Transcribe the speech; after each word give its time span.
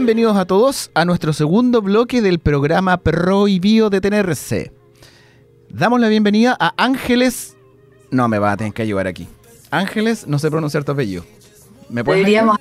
Bienvenidos 0.00 0.38
a 0.38 0.46
todos 0.46 0.90
a 0.94 1.04
nuestro 1.04 1.34
segundo 1.34 1.82
bloque 1.82 2.22
del 2.22 2.38
programa 2.38 2.96
Prohibido 2.96 3.90
Detenerse. 3.90 4.72
Damos 5.68 6.00
la 6.00 6.08
bienvenida 6.08 6.56
a 6.58 6.72
Ángeles. 6.82 7.54
No 8.10 8.26
me 8.26 8.38
va 8.38 8.52
a 8.52 8.56
tener 8.56 8.72
que 8.72 8.80
ayudar 8.80 9.06
aquí. 9.06 9.28
Ángeles, 9.70 10.26
no 10.26 10.38
sé 10.38 10.50
pronunciar 10.50 10.84
tu 10.84 10.92
apellido. 10.92 11.22
¿Me 11.90 12.02
puedes 12.02 12.20
Deberíamos 12.24 12.56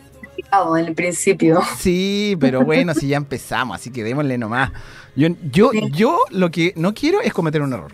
en 0.77 0.85
el 0.85 0.93
principio. 0.93 1.61
Sí, 1.77 2.35
pero 2.41 2.65
bueno, 2.65 2.93
si 2.93 3.07
ya 3.07 3.15
empezamos, 3.15 3.77
así 3.77 3.89
que 3.89 4.03
démosle 4.03 4.37
nomás. 4.37 4.73
Yo, 5.15 5.29
yo, 5.49 5.71
yo 5.93 6.19
lo 6.31 6.51
que 6.51 6.73
no 6.75 6.93
quiero 6.93 7.21
es 7.21 7.31
cometer 7.31 7.61
un 7.61 7.71
error. 7.71 7.93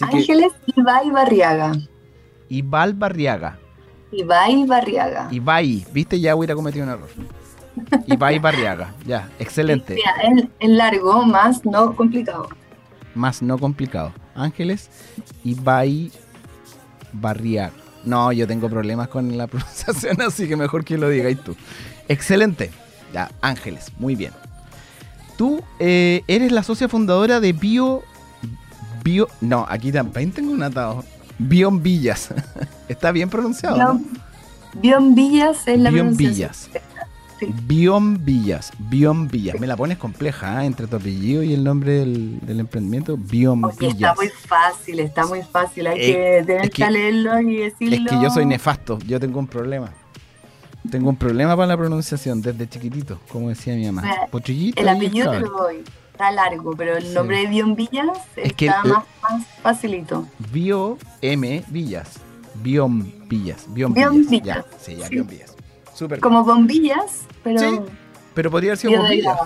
Ángeles 0.00 0.50
Ibai 0.74 1.10
Barriaga. 1.12 1.74
Ibai 2.48 2.92
Barriaga. 2.92 3.60
Ibai 4.10 4.66
Barriaga. 4.66 5.28
Ibai, 5.30 5.86
viste, 5.92 6.18
ya 6.18 6.34
hubiera 6.34 6.56
cometido 6.56 6.84
un 6.84 6.90
error. 6.90 7.08
Ibai 8.06 8.38
Barriaga, 8.38 8.94
ya, 9.06 9.28
excelente. 9.38 9.94
Mira, 9.94 10.44
es, 10.60 10.68
largo, 10.68 11.24
más 11.24 11.64
no 11.64 11.94
complicado. 11.94 12.48
Más 13.14 13.42
no 13.42 13.58
complicado. 13.58 14.12
Ángeles 14.34 14.90
Ibai 15.44 16.10
Barriaga. 17.12 17.72
No, 18.04 18.32
yo 18.32 18.46
tengo 18.46 18.68
problemas 18.68 19.08
con 19.08 19.36
la 19.36 19.46
pronunciación, 19.48 20.20
así 20.22 20.48
que 20.48 20.56
mejor 20.56 20.84
que 20.84 20.98
lo 20.98 21.08
digáis 21.08 21.40
tú. 21.42 21.56
Excelente. 22.08 22.70
Ya, 23.12 23.30
Ángeles, 23.40 23.92
muy 23.98 24.16
bien. 24.16 24.32
Tú 25.36 25.62
eh, 25.78 26.22
eres 26.28 26.52
la 26.52 26.62
socia 26.62 26.88
fundadora 26.88 27.40
de 27.40 27.52
Bio. 27.52 28.02
Bio. 29.04 29.28
No, 29.40 29.66
aquí 29.68 29.92
también 29.92 30.32
tengo 30.32 30.52
un 30.52 30.62
atado. 30.62 31.04
Bion 31.38 31.82
Villas. 31.82 32.30
¿Está 32.88 33.12
bien 33.12 33.28
pronunciado? 33.28 34.00
Bion, 34.74 35.14
Villas 35.14 35.66
es 35.66 35.78
la 35.78 35.90
Bion 35.90 36.16
Villas. 37.46 37.66
Bion 37.66 38.24
Villas, 38.24 38.72
Bion 38.78 39.28
Villas. 39.28 39.60
Me 39.60 39.66
la 39.66 39.76
pones 39.76 39.98
compleja 39.98 40.62
¿eh? 40.62 40.66
entre 40.66 40.86
tu 40.86 40.96
apellido 40.96 41.42
y 41.42 41.52
el 41.52 41.64
nombre 41.64 41.92
del, 41.92 42.40
emprendimiento. 42.46 43.16
Bion 43.16 43.62
Villas. 43.78 43.94
Está 43.94 44.14
muy 44.14 44.28
fácil, 44.28 45.00
está 45.00 45.26
muy 45.26 45.42
fácil. 45.42 45.86
Hay 45.86 45.98
que 45.98 46.44
tener 46.46 46.70
que, 46.70 46.90
leerlo 46.90 47.40
y 47.40 47.56
decirlo. 47.56 47.96
Es 47.96 48.10
que 48.10 48.22
yo 48.22 48.30
soy 48.30 48.46
nefasto, 48.46 48.98
yo 49.00 49.18
tengo 49.20 49.38
un 49.38 49.46
problema. 49.46 49.92
Tengo 50.90 51.10
un 51.10 51.16
problema 51.16 51.56
para 51.56 51.68
la 51.68 51.76
pronunciación 51.76 52.42
desde 52.42 52.68
chiquitito, 52.68 53.20
como 53.28 53.48
decía 53.48 53.74
mi 53.74 53.86
mamá. 53.86 54.02
el 54.32 54.88
apellido 54.88 55.30
te 55.30 55.40
lo 55.40 55.50
doy. 55.50 55.84
Está 56.12 56.30
largo, 56.30 56.74
pero 56.76 56.96
el 56.96 57.14
nombre 57.14 57.38
de 57.38 57.46
Bion 57.46 57.74
Villas 57.74 58.18
está 58.36 58.82
más, 58.84 59.04
facilito. 59.62 60.26
Bio 60.52 60.98
M 61.20 61.64
Villas. 61.68 62.20
Bion 62.62 63.28
Villas. 63.28 63.66
Bion, 63.68 63.94
Villas. 63.94 64.42
Ya, 64.44 64.64
sí, 64.78 64.96
ya, 64.96 65.08
Bion 65.08 65.26
Villas. 65.26 65.56
Como 66.20 66.44
bombillas, 66.44 67.22
pero. 67.42 67.58
Sí, 67.58 67.80
pero 68.34 68.50
podría 68.50 68.70
haber 68.70 68.78
sido 68.78 69.00
bombilla. 69.00 69.36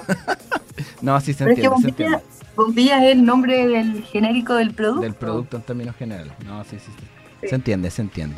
no, 1.00 1.14
así 1.14 1.32
se 1.32 1.44
entiende. 1.44 1.76
Es 1.88 1.94
que 1.94 2.18
bombilla, 2.56 3.04
es 3.04 3.12
el 3.12 3.24
nombre 3.24 3.66
del 3.66 4.02
genérico 4.04 4.54
del 4.54 4.72
producto. 4.72 5.02
Del 5.02 5.14
producto 5.14 5.56
en 5.56 5.62
términos 5.62 5.96
generales. 5.96 6.32
No, 6.44 6.62
sí, 6.64 6.78
sí, 6.78 6.90
sí. 6.96 7.48
Se 7.48 7.54
entiende, 7.54 7.90
se 7.90 8.02
entiende. 8.02 8.36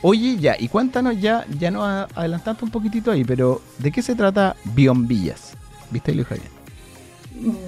Oye, 0.00 0.36
ya, 0.36 0.56
y 0.58 0.68
cuéntanos 0.68 1.20
ya, 1.20 1.44
ya 1.58 1.70
nos 1.70 2.08
adelantaste 2.14 2.64
un 2.64 2.70
poquitito 2.70 3.10
ahí, 3.10 3.24
pero 3.24 3.60
¿de 3.78 3.90
qué 3.90 4.00
se 4.00 4.14
trata 4.14 4.54
Biombillas? 4.64 5.54
¿Viste, 5.90 6.14
Luis 6.14 6.28
Javier? 6.28 6.48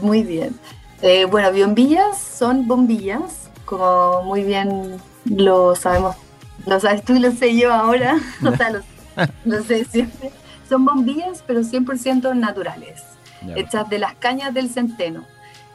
Muy 0.00 0.22
bien. 0.22 0.54
Eh, 1.02 1.24
bueno, 1.24 1.50
Biombillas 1.50 2.18
son 2.18 2.68
bombillas, 2.68 3.50
como 3.64 4.22
muy 4.22 4.44
bien 4.44 4.96
lo 5.24 5.74
sabemos, 5.74 6.16
lo 6.66 6.78
sabes 6.78 7.04
tú 7.04 7.14
y 7.14 7.20
lo 7.20 7.32
sé 7.32 7.56
yo 7.56 7.72
ahora, 7.72 8.18
o 8.46 8.56
sea, 8.56 8.70
lo 8.70 8.82
no 9.44 9.62
sé, 9.62 9.84
siempre. 9.84 10.30
Son 10.68 10.84
bombillas, 10.84 11.42
pero 11.46 11.60
100% 11.60 12.34
naturales, 12.36 13.02
hechas 13.56 13.88
de 13.88 13.98
las 13.98 14.14
cañas 14.14 14.54
del 14.54 14.68
centeno. 14.68 15.24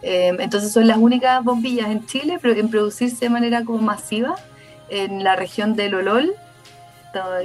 Em, 0.02 0.40
entonces 0.40 0.72
son 0.72 0.88
las 0.88 0.98
únicas 0.98 1.44
bombillas 1.44 1.90
en 1.90 2.06
Chile 2.06 2.40
en 2.44 2.70
producirse 2.70 3.26
de 3.26 3.30
manera 3.30 3.66
como 3.66 3.80
masiva 3.80 4.36
en 4.90 5.24
la 5.24 5.36
región 5.36 5.76
del 5.76 5.96
Olol, 5.96 6.34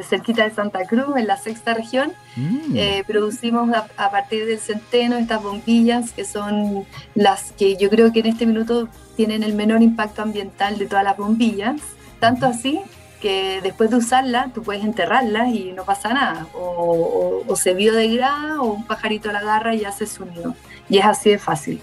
cerquita 0.08 0.44
de 0.44 0.50
Santa 0.50 0.84
Cruz, 0.84 1.16
en 1.16 1.26
la 1.26 1.36
sexta 1.36 1.74
región. 1.74 2.12
Mm. 2.36 2.76
Eh, 2.76 3.04
producimos 3.06 3.72
a, 3.72 3.86
a, 3.96 4.10
partir 4.10 4.46
del 4.46 4.58
centeno 4.58 5.16
estas 5.16 5.42
bombillas 5.42 6.12
que 6.12 6.24
son 6.24 6.84
las 7.14 7.52
que 7.52 7.76
yo 7.76 7.88
creo 7.88 8.12
que 8.12 8.20
en 8.20 8.26
este 8.26 8.46
minuto 8.46 8.88
tienen 9.16 9.42
el 9.42 9.54
menor 9.54 9.82
impacto 9.82 10.22
ambiental 10.22 10.78
de 10.78 10.86
todas 10.86 11.04
las 11.04 11.16
bombillas. 11.16 11.80
Tanto 12.18 12.46
así 12.46 12.80
que 13.20 13.60
después 13.62 13.90
de 13.90 13.96
usarla 13.96 14.50
tú 14.54 14.62
puedes 14.62 14.82
enterrarla 14.84 15.48
y 15.48 15.72
no 15.72 15.84
pasa 15.84 16.12
nada. 16.12 16.46
O, 16.54 17.44
se 17.56 17.74
biodegrada 17.74 18.60
o 18.62 18.72
un 18.72 18.86
pajarito 18.86 19.30
la 19.32 19.40
agarra 19.40 19.74
y 19.74 19.84
hace 19.84 20.06
su 20.06 20.24
nido. 20.24 20.54
Y 20.88 20.98
es 20.98 21.04
así 21.04 21.30
de 21.30 21.38
fácil. 21.38 21.80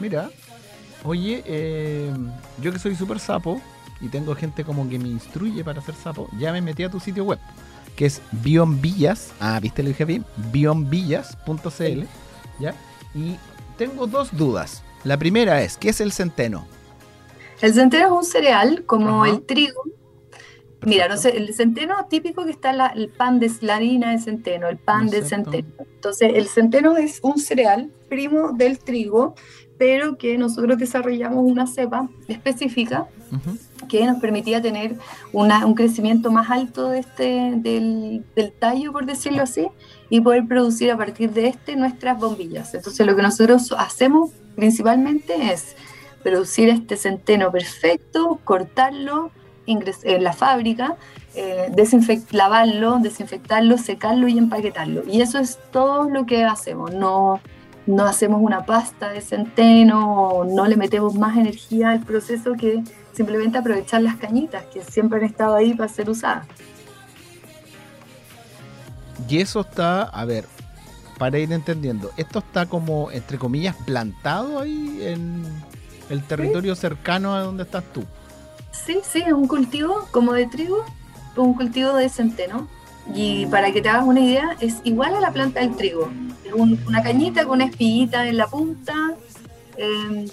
Mira, 0.00 0.30
oye, 1.04 1.42
eh, 1.46 2.12
yo 2.60 2.72
que 2.72 2.78
soy 2.78 2.96
súper 2.96 3.20
sapo 3.20 3.60
y 4.00 4.08
tengo 4.08 4.34
gente 4.34 4.64
como 4.64 4.88
que 4.88 4.98
me 4.98 5.08
instruye 5.08 5.62
para 5.62 5.80
hacer 5.80 5.94
sapo, 5.94 6.28
ya 6.38 6.52
me 6.52 6.60
metí 6.60 6.82
a 6.82 6.90
tu 6.90 6.98
sitio 6.98 7.24
web, 7.24 7.38
que 7.94 8.06
es 8.06 8.20
bionvillas, 8.32 9.32
ah, 9.38 9.60
viste, 9.60 9.82
lo 9.82 9.90
dije 9.90 10.04
bien, 10.04 10.24
bionvillas.cl, 10.50 12.02
¿ya? 12.58 12.74
Y 13.14 13.36
tengo 13.78 14.08
dos 14.08 14.36
dudas. 14.36 14.82
La 15.04 15.16
primera 15.16 15.62
es, 15.62 15.76
¿qué 15.76 15.90
es 15.90 16.00
el 16.00 16.10
centeno? 16.10 16.66
El 17.60 17.74
centeno 17.74 18.06
es 18.06 18.12
un 18.12 18.24
cereal 18.24 18.84
como 18.86 19.24
el 19.24 19.42
trigo, 19.42 19.84
Mira, 20.84 21.08
no 21.08 21.16
sé, 21.16 21.36
el 21.36 21.54
centeno 21.54 21.94
típico 22.08 22.44
que 22.44 22.50
está 22.50 22.72
la, 22.72 22.88
el 22.88 23.08
pan 23.08 23.38
de 23.38 23.50
la 23.60 23.76
harina 23.76 24.10
de 24.10 24.18
centeno, 24.18 24.68
el 24.68 24.78
pan 24.78 25.08
de 25.08 25.22
centeno. 25.22 25.68
Entonces, 25.78 26.32
el 26.34 26.48
centeno 26.48 26.96
es 26.96 27.20
un 27.22 27.38
cereal 27.38 27.90
primo 28.08 28.52
del 28.52 28.78
trigo, 28.78 29.34
pero 29.78 30.18
que 30.18 30.36
nosotros 30.38 30.78
desarrollamos 30.78 31.44
una 31.44 31.66
cepa 31.66 32.08
específica 32.28 33.06
que 33.88 34.04
nos 34.04 34.20
permitía 34.20 34.60
tener 34.60 34.96
un 35.32 35.74
crecimiento 35.74 36.30
más 36.30 36.50
alto 36.50 36.90
de 36.90 36.98
este, 36.98 37.52
del, 37.56 38.24
del, 38.36 38.52
tallo, 38.52 38.92
por 38.92 39.06
decirlo 39.06 39.42
así, 39.42 39.68
y 40.10 40.20
poder 40.20 40.46
producir 40.46 40.90
a 40.90 40.96
partir 40.96 41.30
de 41.32 41.48
este 41.48 41.76
nuestras 41.76 42.18
bombillas. 42.18 42.74
Entonces, 42.74 43.06
lo 43.06 43.16
que 43.16 43.22
nosotros 43.22 43.74
hacemos 43.78 44.30
principalmente 44.54 45.52
es 45.52 45.74
producir 46.22 46.68
este 46.68 46.96
centeno 46.96 47.50
perfecto, 47.50 48.38
cortarlo, 48.44 49.30
en 49.66 50.24
la 50.24 50.32
fábrica, 50.32 50.96
eh, 51.34 51.72
lavarlo, 52.30 52.98
desinfectarlo, 52.98 53.78
secarlo 53.78 54.28
y 54.28 54.38
empaquetarlo. 54.38 55.02
Y 55.06 55.20
eso 55.20 55.38
es 55.38 55.58
todo 55.70 56.08
lo 56.08 56.26
que 56.26 56.44
hacemos. 56.44 56.92
No, 56.92 57.40
no 57.86 58.04
hacemos 58.04 58.40
una 58.42 58.64
pasta 58.64 59.10
de 59.10 59.20
centeno, 59.20 60.44
no 60.44 60.66
le 60.66 60.76
metemos 60.76 61.14
más 61.14 61.36
energía 61.36 61.90
al 61.90 62.00
proceso 62.00 62.54
que 62.54 62.82
simplemente 63.12 63.58
aprovechar 63.58 64.02
las 64.02 64.16
cañitas 64.16 64.64
que 64.66 64.82
siempre 64.82 65.18
han 65.18 65.24
estado 65.24 65.54
ahí 65.54 65.74
para 65.74 65.88
ser 65.88 66.08
usadas. 66.08 66.46
Y 69.28 69.38
eso 69.38 69.60
está, 69.60 70.02
a 70.02 70.24
ver, 70.24 70.46
para 71.18 71.38
ir 71.38 71.52
entendiendo, 71.52 72.10
esto 72.16 72.40
está 72.40 72.66
como, 72.66 73.10
entre 73.10 73.38
comillas, 73.38 73.76
plantado 73.86 74.58
ahí 74.60 74.98
en 75.02 75.44
el 76.10 76.22
territorio 76.24 76.74
cercano 76.74 77.34
a 77.34 77.40
donde 77.40 77.62
estás 77.62 77.84
tú. 77.92 78.04
Sí, 78.72 78.98
sí, 79.04 79.22
es 79.26 79.32
un 79.32 79.46
cultivo 79.46 80.08
como 80.10 80.32
de 80.32 80.46
trigo, 80.46 80.84
un 81.36 81.54
cultivo 81.54 81.94
de 81.94 82.08
centeno. 82.08 82.68
Y 83.14 83.46
para 83.46 83.72
que 83.72 83.82
te 83.82 83.88
hagas 83.88 84.04
una 84.04 84.20
idea, 84.20 84.56
es 84.60 84.76
igual 84.84 85.14
a 85.14 85.20
la 85.20 85.32
planta 85.32 85.60
del 85.60 85.76
trigo. 85.76 86.10
Es 86.44 86.52
una 86.52 87.02
cañita 87.02 87.44
con 87.44 87.54
una 87.56 87.66
espiguita 87.66 88.26
en 88.26 88.36
la 88.36 88.46
punta. 88.46 88.94
Em, 89.76 90.26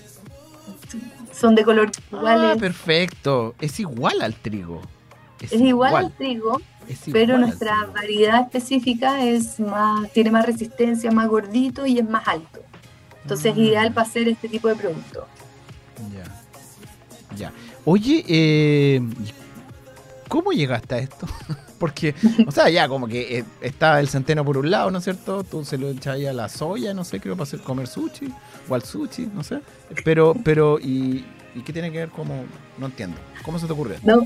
son 1.33 1.55
de 1.55 1.63
color 1.63 1.91
igual. 2.11 2.51
Ah, 2.51 2.55
perfecto. 2.59 3.55
Es 3.59 3.79
igual 3.79 4.21
al 4.21 4.35
trigo. 4.35 4.81
Es, 5.41 5.53
igual, 5.53 5.95
al 5.95 6.11
trigo, 6.11 6.61
pero 7.13 7.37
nuestra 7.37 7.73
variedad 7.93 8.41
específica 8.41 9.23
es 9.23 9.57
más, 9.59 10.11
tiene 10.11 10.31
más 10.31 10.45
resistencia, 10.45 11.11
más 11.11 11.29
gordito 11.29 11.85
y 11.85 11.97
es 11.97 12.09
más 12.09 12.27
alto. 12.27 12.59
Entonces 13.21 13.53
es 13.53 13.57
ah. 13.57 13.61
ideal 13.61 13.93
para 13.93 14.07
hacer 14.07 14.27
este 14.27 14.49
tipo 14.49 14.67
de 14.67 14.75
producto. 14.75 15.27
Ya. 16.13 17.35
Ya. 17.37 17.53
Oye, 17.91 18.23
eh, 18.27 19.01
¿cómo 20.27 20.51
llegaste 20.51 20.93
a 20.93 20.97
esto? 20.99 21.25
Porque, 21.79 22.13
o 22.45 22.51
sea, 22.51 22.69
ya 22.69 22.87
como 22.87 23.07
que 23.07 23.39
eh, 23.39 23.45
está 23.61 23.99
el 23.99 24.07
centeno 24.07 24.45
por 24.45 24.59
un 24.59 24.69
lado, 24.69 24.91
¿no 24.91 24.99
es 24.99 25.05
cierto? 25.05 25.43
Tú 25.43 25.65
se 25.65 25.79
lo 25.79 25.89
echas 25.89 26.13
ahí 26.13 26.27
a 26.27 26.33
la 26.33 26.49
soya, 26.49 26.93
no 26.93 27.03
sé, 27.03 27.19
creo, 27.19 27.33
para 27.33 27.45
hacer 27.45 27.61
comer 27.61 27.87
sushi, 27.87 28.31
o 28.69 28.75
al 28.75 28.83
sushi, 28.83 29.31
no 29.33 29.43
sé. 29.43 29.61
Pero, 30.05 30.35
pero, 30.43 30.77
¿y, 30.79 31.25
qué 31.65 31.73
tiene 31.73 31.91
que 31.91 31.97
ver 31.97 32.09
como, 32.09 32.43
no 32.77 32.85
entiendo, 32.85 33.17
¿cómo 33.41 33.57
se 33.57 33.65
te 33.65 33.73
ocurrió? 33.73 33.95
No, 34.03 34.19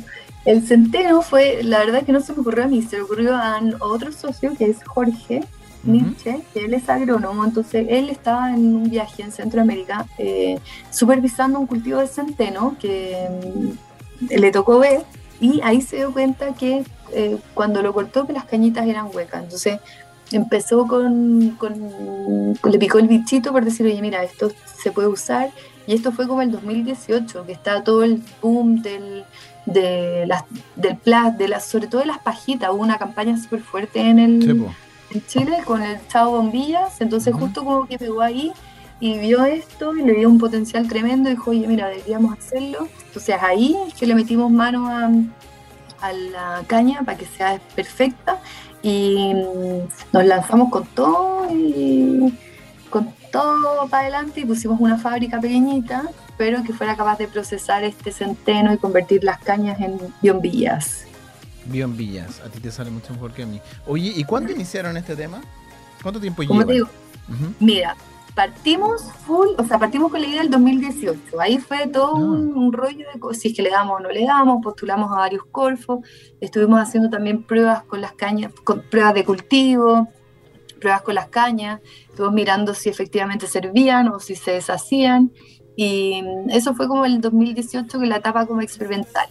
el 0.44 0.68
centeno 0.68 1.22
fue, 1.22 1.64
la 1.64 1.80
verdad 1.80 2.04
que 2.04 2.12
no 2.12 2.20
se 2.20 2.34
me 2.34 2.42
ocurrió 2.42 2.66
a 2.66 2.68
mí, 2.68 2.82
se 2.82 2.98
me 2.98 3.04
ocurrió 3.04 3.34
a 3.34 3.62
otro 3.80 4.12
socio 4.12 4.58
que 4.58 4.66
es 4.66 4.84
Jorge, 4.84 5.42
Nietzsche, 5.84 6.42
que 6.54 6.66
él 6.66 6.74
es 6.74 6.88
agrónomo, 6.90 7.44
entonces 7.44 7.86
él 7.90 8.10
estaba 8.10 8.54
en 8.54 8.76
un 8.76 8.90
viaje 8.90 9.24
en 9.24 9.32
Centroamérica 9.32 10.06
eh, 10.18 10.60
supervisando 10.90 11.60
un 11.60 11.68
cultivo 11.68 12.00
de 12.00 12.08
centeno 12.08 12.76
que 12.80 13.28
mm, 13.30 14.34
le 14.40 14.52
tocó 14.52 14.80
ver 14.80 15.04
y 15.42 15.60
ahí 15.62 15.82
se 15.82 15.98
dio 15.98 16.14
cuenta 16.14 16.54
que 16.54 16.84
eh, 17.12 17.38
cuando 17.54 17.82
lo 17.82 17.94
cortó 17.94 18.26
que 18.26 18.34
las 18.34 18.46
cañitas 18.46 18.88
eran 18.88 19.08
huecas, 19.14 19.44
entonces 19.44 19.80
empezó 20.32 20.88
con, 20.88 21.58
con, 21.58 21.74
Le 22.72 22.80
picó 22.80 23.00
el 23.00 23.08
bichito 23.08 23.52
por 23.52 23.66
decir, 23.66 23.86
oye, 23.86 24.02
mira, 24.02 24.24
esto 24.24 24.52
se 24.82 24.92
puede 24.92 25.08
usar. 25.08 25.52
Y 25.86 25.94
esto 25.94 26.12
fue 26.12 26.28
como 26.28 26.42
el 26.42 26.52
2018, 26.52 27.46
que 27.46 27.52
está 27.52 27.84
todo 27.84 28.04
el 28.04 28.22
boom 28.42 28.82
del, 28.82 29.26
de 29.66 30.26
las, 30.26 30.46
del 30.76 30.96
plas, 30.96 31.38
de 31.38 31.50
las, 31.50 31.66
sobre 31.66 31.88
todo 31.88 32.02
de 32.02 32.08
las 32.08 32.20
pajitas. 32.20 32.70
Hubo 32.72 32.82
una 32.82 32.98
campaña 32.98 33.38
súper 33.38 33.62
fuerte 33.62 34.00
en, 34.00 34.20
el, 34.20 34.66
en 35.14 35.26
Chile 35.26 35.58
con 35.66 35.82
el 35.82 35.98
Chavo 36.08 36.32
Bombillas. 36.32 37.02
Entonces, 37.02 37.34
justo 37.34 37.64
como 37.64 37.86
que 37.86 37.98
pegó 37.98 38.22
ahí 38.22 38.52
y 39.00 39.20
vio 39.20 39.44
esto 39.46 39.96
y 39.96 40.04
le 40.04 40.14
dio 40.14 40.30
un 40.30 40.38
potencial 40.38 40.88
tremendo. 40.88 41.30
Y 41.30 41.34
dijo, 41.34 41.52
oye, 41.52 41.68
mira, 41.68 41.88
deberíamos 41.88 42.38
hacerlo. 42.38 42.88
Entonces, 43.06 43.36
ahí 43.42 43.76
es 43.88 43.94
que 43.94 44.06
le 44.06 44.16
metimos 44.16 44.52
mano 44.52 44.88
a, 44.88 45.10
a 46.02 46.14
la 46.14 46.64
caña 46.68 47.02
para 47.04 47.18
que 47.18 47.26
sea 47.26 47.60
perfecta 47.76 48.40
y 48.82 49.34
nos 50.12 50.26
lanzamos 50.26 50.70
con 50.70 50.86
todo 50.88 51.48
y 51.52 52.34
con 52.90 53.14
todo 53.32 53.88
para 53.88 54.04
adelante 54.04 54.42
y 54.42 54.46
pusimos 54.46 54.80
una 54.80 54.98
fábrica 54.98 55.40
pequeñita, 55.40 56.04
pero 56.38 56.62
que 56.64 56.74
fuera 56.74 56.96
capaz 56.96 57.18
de 57.18 57.28
procesar 57.28 57.84
este 57.84 58.12
centeno 58.12 58.74
y 58.74 58.78
convertir 58.78 59.24
las 59.24 59.40
cañas 59.40 59.80
en 59.80 59.98
biombillas. 61.66 62.38
Biombillas, 62.38 62.40
a 62.42 62.50
ti 62.50 62.60
te 62.60 62.72
sale 62.72 62.92
mucho 62.92 63.14
mejor 63.14 63.34
que 63.34 63.44
a 63.44 63.46
mí. 63.46 63.62
Oye, 63.86 64.14
¿y 64.16 64.24
cuándo 64.24 64.52
iniciaron 64.52 64.98
este 64.98 65.16
tema? 65.16 65.42
¿Cuánto 66.02 66.20
tiempo 66.20 66.44
lleva? 66.44 66.66
Te 66.66 66.74
digo, 66.74 66.90
Mira, 67.60 67.96
partimos 68.36 69.04
full, 69.26 69.50
o 69.58 69.64
sea, 69.64 69.80
partimos 69.80 70.12
con 70.12 70.22
la 70.22 70.28
idea 70.28 70.42
del 70.42 70.52
2018. 70.52 71.40
Ahí 71.40 71.58
fue 71.58 71.88
todo 71.88 72.16
un, 72.16 72.74
ah. 72.74 72.78
rollo 72.78 73.06
de 73.14 73.36
si 73.36 73.50
es 73.50 73.56
que 73.56 73.62
le 73.62 73.70
damos 73.70 74.00
o 74.00 74.04
no 74.04 74.10
le 74.10 74.26
damos, 74.26 74.64
postulamos 74.64 75.12
a 75.12 75.16
varios 75.16 75.46
corfos, 75.46 76.00
estuvimos 76.42 76.80
haciendo 76.80 77.10
también 77.10 77.44
pruebas 77.44 77.84
con 77.84 78.02
las 78.02 78.14
cañas, 78.14 78.52
con 78.64 78.82
pruebas 78.82 79.14
de 79.14 79.24
cultivo, 79.24 80.10
pruebas 80.80 81.02
con 81.04 81.16
las 81.16 81.28
cañas, 81.28 81.80
estuvimos 82.10 82.34
mirando 82.34 82.74
si 82.74 82.90
efectivamente 82.90 83.48
servían 83.48 84.10
o 84.10 84.20
si 84.20 84.36
se 84.36 84.52
deshacían. 84.52 85.32
Y 85.76 86.24
eso 86.50 86.76
fue 86.76 86.88
como 86.88 87.06
el 87.06 87.20
2018, 87.20 88.00
que 88.00 88.06
la 88.06 88.18
etapa 88.18 88.46
como 88.46 88.62
experimental. 88.62 89.28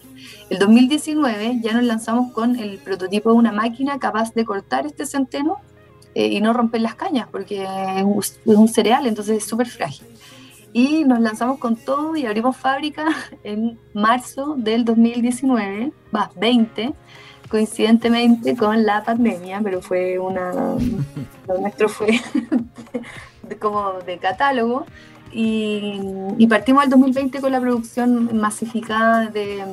El 0.51 0.59
2019 0.59 1.61
ya 1.63 1.73
nos 1.73 1.85
lanzamos 1.85 2.33
con 2.33 2.57
el 2.57 2.79
prototipo 2.79 3.31
de 3.31 3.37
una 3.37 3.53
máquina 3.53 3.99
capaz 3.99 4.35
de 4.35 4.45
cortar 4.45 4.87
este 4.87 5.07
centeno 5.07 5.59
eh, 6.15 6.27
y 6.27 6.41
no 6.41 6.53
romper 6.53 6.81
las 6.81 6.95
cañas, 6.95 7.29
porque 7.31 7.63
es 7.63 8.39
un, 8.45 8.69
cereal, 8.69 9.07
entonces 9.07 9.39
es 9.39 9.45
súper 9.45 9.69
frágil. 9.69 10.07
Y 10.73 11.05
nos 11.05 11.21
lanzamos 11.21 11.59
con 11.59 11.77
todo 11.77 12.17
y 12.17 12.27
abrimos 12.27 12.57
fábrica 12.57 13.07
en 13.45 13.79
marzo 13.95 14.55
del 14.57 14.85
2019, 14.85 15.93
más 16.11 16.35
20, 16.35 16.93
coincidentemente 17.49 18.57
con 18.57 18.85
la 18.85 19.05
pandemia, 19.05 19.61
pero 19.63 19.81
fue 19.81 20.19
una. 20.19 20.53
Lo 21.47 21.59
nuestro 21.61 21.89
fue 21.89 22.21
como 23.61 23.93
de 24.05 24.19
catálogo. 24.19 24.87
Y, 25.33 26.47
partimos 26.49 26.85
el 26.85 26.91
2020 26.91 27.41
con 27.41 27.53
la 27.53 27.61
producción 27.61 28.37
masificada 28.37 29.27
de, 29.27 29.65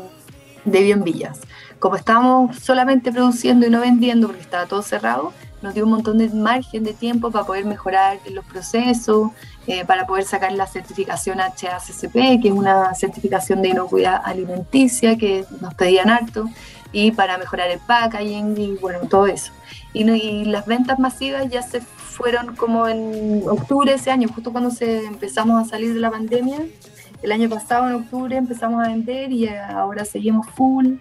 de 0.66 0.84
Bienvillas. 0.84 1.40
Como 1.80 1.96
estábamos 1.96 2.58
solamente 2.58 3.12
produciendo 3.12 3.68
y 3.68 3.70
no 3.70 3.82
vendiendo 3.82 4.28
porque 4.28 4.42
estaba 4.42 4.66
todo 4.66 4.82
cerrado, 4.82 5.34
nos 5.62 5.74
dio 5.74 5.84
un 5.84 5.92
montón 5.92 6.18
de 6.18 6.30
margen 6.30 6.84
de 6.84 6.94
tiempo 6.94 7.32
para 7.32 7.46
poder 7.46 7.66
mejorar 7.66 8.20
los 8.32 8.46
procesos, 8.46 9.32
eh, 9.68 9.86
para 9.86 10.08
poder 10.08 10.24
sacar 10.24 10.52
la 10.54 10.68
certificación 10.68 11.40
HACCP, 11.40 12.42
que 12.42 12.48
es 12.48 12.54
una 12.54 12.94
certificación 12.96 13.62
de 13.62 13.70
inocuidad 13.70 14.22
alimenticia 14.24 15.18
que 15.18 15.46
nos 15.62 15.74
pedían 15.74 16.10
harto, 16.10 16.46
y 16.92 17.12
para 17.12 17.38
mejorar 17.38 17.70
el 17.70 17.80
packaging 17.80 18.58
y 18.58 18.76
bueno, 18.78 19.00
todo 19.10 19.28
eso. 19.28 19.52
Y 19.94 20.46
las 20.46 20.66
ventas 20.66 20.98
masivas 20.98 21.50
ya 21.50 21.62
se 21.62 21.82
fueron 22.10 22.56
como 22.56 22.88
en 22.88 23.44
octubre 23.48 23.92
de 23.92 23.98
ese 23.98 24.12
año, 24.12 24.28
justo 24.28 24.52
cuando 24.52 24.72
se 24.72 25.06
empezamos 25.06 25.62
a 25.62 25.70
salir 25.70 25.94
de 25.94 26.00
la 26.00 26.12
pandemia. 26.12 26.60
El 27.22 27.32
año 27.32 27.50
pasado, 27.50 27.88
en 27.88 27.96
octubre, 27.96 28.36
empezamos 28.36 28.84
a 28.84 28.90
vender 28.90 29.32
y 29.32 29.48
ahora 29.48 30.06
seguimos 30.06 30.48
full. 30.48 30.96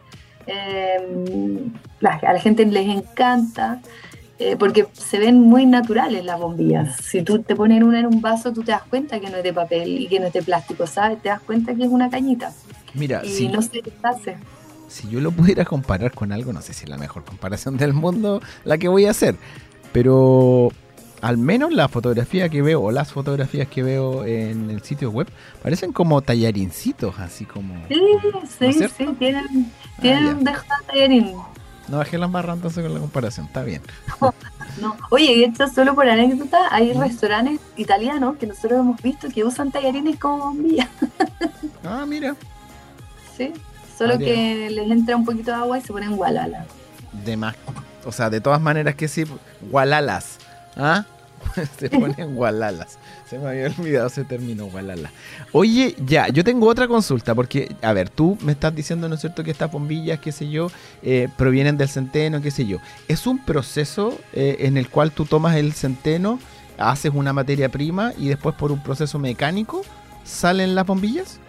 Eh, 0.46 1.68
a 2.02 2.32
la 2.32 2.40
gente 2.40 2.64
les 2.66 2.88
encanta. 2.88 3.80
Eh, 4.40 4.56
porque 4.56 4.86
se 4.92 5.18
ven 5.18 5.40
muy 5.40 5.66
naturales 5.66 6.24
las 6.24 6.38
bombillas. 6.38 6.96
Si 7.02 7.22
tú 7.22 7.40
te 7.42 7.56
pones 7.56 7.82
una 7.82 7.98
en 7.98 8.06
un 8.06 8.20
vaso, 8.20 8.52
tú 8.52 8.62
te 8.62 8.70
das 8.70 8.82
cuenta 8.84 9.18
que 9.18 9.28
no 9.30 9.38
es 9.38 9.42
de 9.42 9.52
papel 9.52 10.00
y 10.00 10.06
que 10.06 10.20
no 10.20 10.26
es 10.26 10.32
de 10.32 10.42
plástico, 10.42 10.86
¿sabes? 10.86 11.20
Te 11.20 11.28
das 11.28 11.40
cuenta 11.40 11.74
que 11.74 11.82
es 11.82 11.88
una 11.88 12.08
cañita. 12.08 12.52
Mira, 12.94 13.20
y 13.24 13.30
si, 13.30 13.48
no 13.48 13.60
se 13.62 13.82
hace. 14.00 14.36
Si 14.86 15.08
yo 15.08 15.20
lo 15.20 15.32
pudiera 15.32 15.64
comparar 15.64 16.12
con 16.12 16.30
algo, 16.30 16.52
no 16.52 16.62
sé 16.62 16.72
si 16.72 16.84
es 16.84 16.88
la 16.88 16.98
mejor 16.98 17.24
comparación 17.24 17.76
del 17.76 17.92
mundo 17.92 18.40
la 18.64 18.78
que 18.78 18.86
voy 18.86 19.06
a 19.06 19.10
hacer, 19.10 19.34
pero 19.92 20.70
al 21.20 21.38
menos 21.38 21.72
la 21.72 21.88
fotografía 21.88 22.48
que 22.48 22.62
veo 22.62 22.82
o 22.82 22.90
las 22.90 23.12
fotografías 23.12 23.68
que 23.68 23.82
veo 23.82 24.24
en 24.24 24.70
el 24.70 24.82
sitio 24.82 25.10
web 25.10 25.28
parecen 25.62 25.92
como 25.92 26.22
tallarincitos, 26.22 27.18
así 27.18 27.44
como. 27.44 27.74
Sí, 27.88 28.72
sí, 28.72 28.88
sí, 28.96 29.06
tienen, 29.18 29.72
tienen 30.00 30.48
ah, 30.48 30.52
de 30.52 30.86
tallarín. 30.86 31.34
No 31.88 31.98
bajé 31.98 32.18
las 32.18 32.30
barras 32.30 32.56
entonces 32.56 32.84
con 32.84 32.92
la 32.92 33.00
comparación, 33.00 33.46
está 33.46 33.62
bien. 33.62 33.82
No, 34.80 34.96
Oye, 35.10 35.32
y 35.32 35.42
esto 35.42 35.66
solo 35.66 35.96
por 35.96 36.08
anécdota, 36.08 36.68
hay 36.70 36.92
restaurantes 36.92 37.58
italianos 37.76 38.36
que 38.36 38.46
nosotros 38.46 38.78
hemos 38.78 39.02
visto 39.02 39.28
que 39.28 39.42
usan 39.42 39.72
tallarines 39.72 40.18
como 40.18 40.38
bombilla. 40.38 40.88
Ah, 41.84 42.04
mira. 42.06 42.36
Sí, 43.36 43.52
solo 43.96 44.14
ah, 44.14 44.18
que 44.18 44.68
les 44.70 44.90
entra 44.90 45.16
un 45.16 45.24
poquito 45.24 45.50
de 45.50 45.56
agua 45.56 45.78
y 45.78 45.80
se 45.80 45.92
ponen 45.92 46.14
gualala. 46.14 46.64
De 47.24 47.36
más, 47.36 47.56
o 48.04 48.12
sea, 48.12 48.30
de 48.30 48.40
todas 48.40 48.60
maneras 48.60 48.94
que 48.94 49.08
sí, 49.08 49.24
gualalas. 49.70 50.37
¿Ah? 50.76 51.04
se 51.78 51.90
ponen 51.90 52.34
gualalas. 52.34 52.98
Se 53.28 53.38
me 53.38 53.48
había 53.48 53.66
olvidado 53.66 54.06
ese 54.08 54.24
término, 54.24 54.66
gualala. 54.66 55.10
Oye, 55.52 55.94
ya, 56.04 56.28
yo 56.28 56.44
tengo 56.44 56.66
otra 56.68 56.88
consulta, 56.88 57.34
porque, 57.34 57.74
a 57.82 57.92
ver, 57.92 58.08
tú 58.08 58.38
me 58.42 58.52
estás 58.52 58.74
diciendo, 58.74 59.08
¿no 59.08 59.14
es 59.14 59.20
cierto?, 59.20 59.44
que 59.44 59.50
estas 59.50 59.70
bombillas, 59.70 60.20
qué 60.20 60.32
sé 60.32 60.48
yo, 60.48 60.70
eh, 61.02 61.28
provienen 61.36 61.76
del 61.76 61.88
centeno, 61.88 62.40
qué 62.40 62.50
sé 62.50 62.66
yo. 62.66 62.78
¿Es 63.06 63.26
un 63.26 63.38
proceso 63.38 64.18
eh, 64.32 64.56
en 64.60 64.76
el 64.76 64.88
cual 64.88 65.12
tú 65.12 65.24
tomas 65.24 65.56
el 65.56 65.72
centeno, 65.72 66.38
haces 66.78 67.12
una 67.14 67.32
materia 67.32 67.68
prima 67.68 68.12
y 68.16 68.28
después 68.28 68.54
por 68.54 68.72
un 68.72 68.82
proceso 68.82 69.18
mecánico 69.18 69.82
salen 70.24 70.74
las 70.74 70.86
bombillas? 70.86 71.40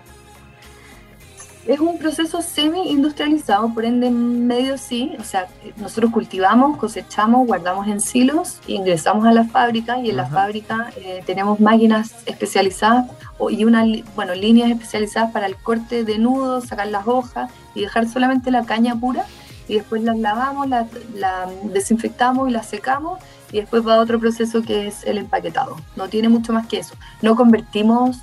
Es 1.66 1.80
un 1.80 2.00
proceso 2.00 2.42
semi-industrializado, 2.42 3.74
por 3.74 3.86
ende 3.86 4.10
medio 4.10 4.78
sí, 4.78 5.16
o 5.20 5.24
sea, 5.24 5.48
nosotros 5.78 6.12
cultivamos, 6.12 6.78
cosechamos, 6.78 7.46
guardamos 7.46 7.88
en 7.88 8.02
silos, 8.02 8.60
ingresamos 8.66 9.26
a 9.28 9.32
la 9.32 9.44
fábrica 9.44 10.00
y 10.00 10.10
en 10.10 10.18
la 10.18 10.26
fábrica 10.26 10.92
eh, 10.98 11.22
tenemos 11.26 11.60
máquinas 11.60 12.16
especializadas 12.26 13.12
y 13.50 13.66
una, 13.66 13.86
bueno, 14.16 14.34
líneas 14.34 14.72
especializadas 14.72 15.32
para 15.32 15.46
el 15.46 15.58
corte 15.58 16.04
de 16.04 16.18
nudos, 16.18 16.68
sacar 16.68 16.88
las 16.88 17.06
hojas 17.08 17.52
y 17.76 17.82
dejar 17.82 18.08
solamente 18.08 18.52
la 18.52 18.64
caña 18.66 18.96
pura 18.96 19.26
y 19.68 19.76
después 19.76 20.02
las 20.02 20.18
lavamos, 20.18 20.68
la, 20.68 20.88
la 21.14 21.50
desinfectamos 21.66 22.50
y 22.50 22.52
la 22.52 22.64
secamos 22.64 23.20
y 23.52 23.60
después 23.60 23.86
va 23.88 23.96
a 23.96 24.00
otro 24.00 24.20
proceso 24.20 24.62
que 24.62 24.88
es 24.88 25.04
el 25.04 25.18
empaquetado. 25.18 25.76
No 25.96 26.08
tiene 26.08 26.30
mucho 26.30 26.54
más 26.54 26.68
que 26.68 26.80
eso. 26.80 26.96
No 27.22 27.36
convertimos 27.36 28.18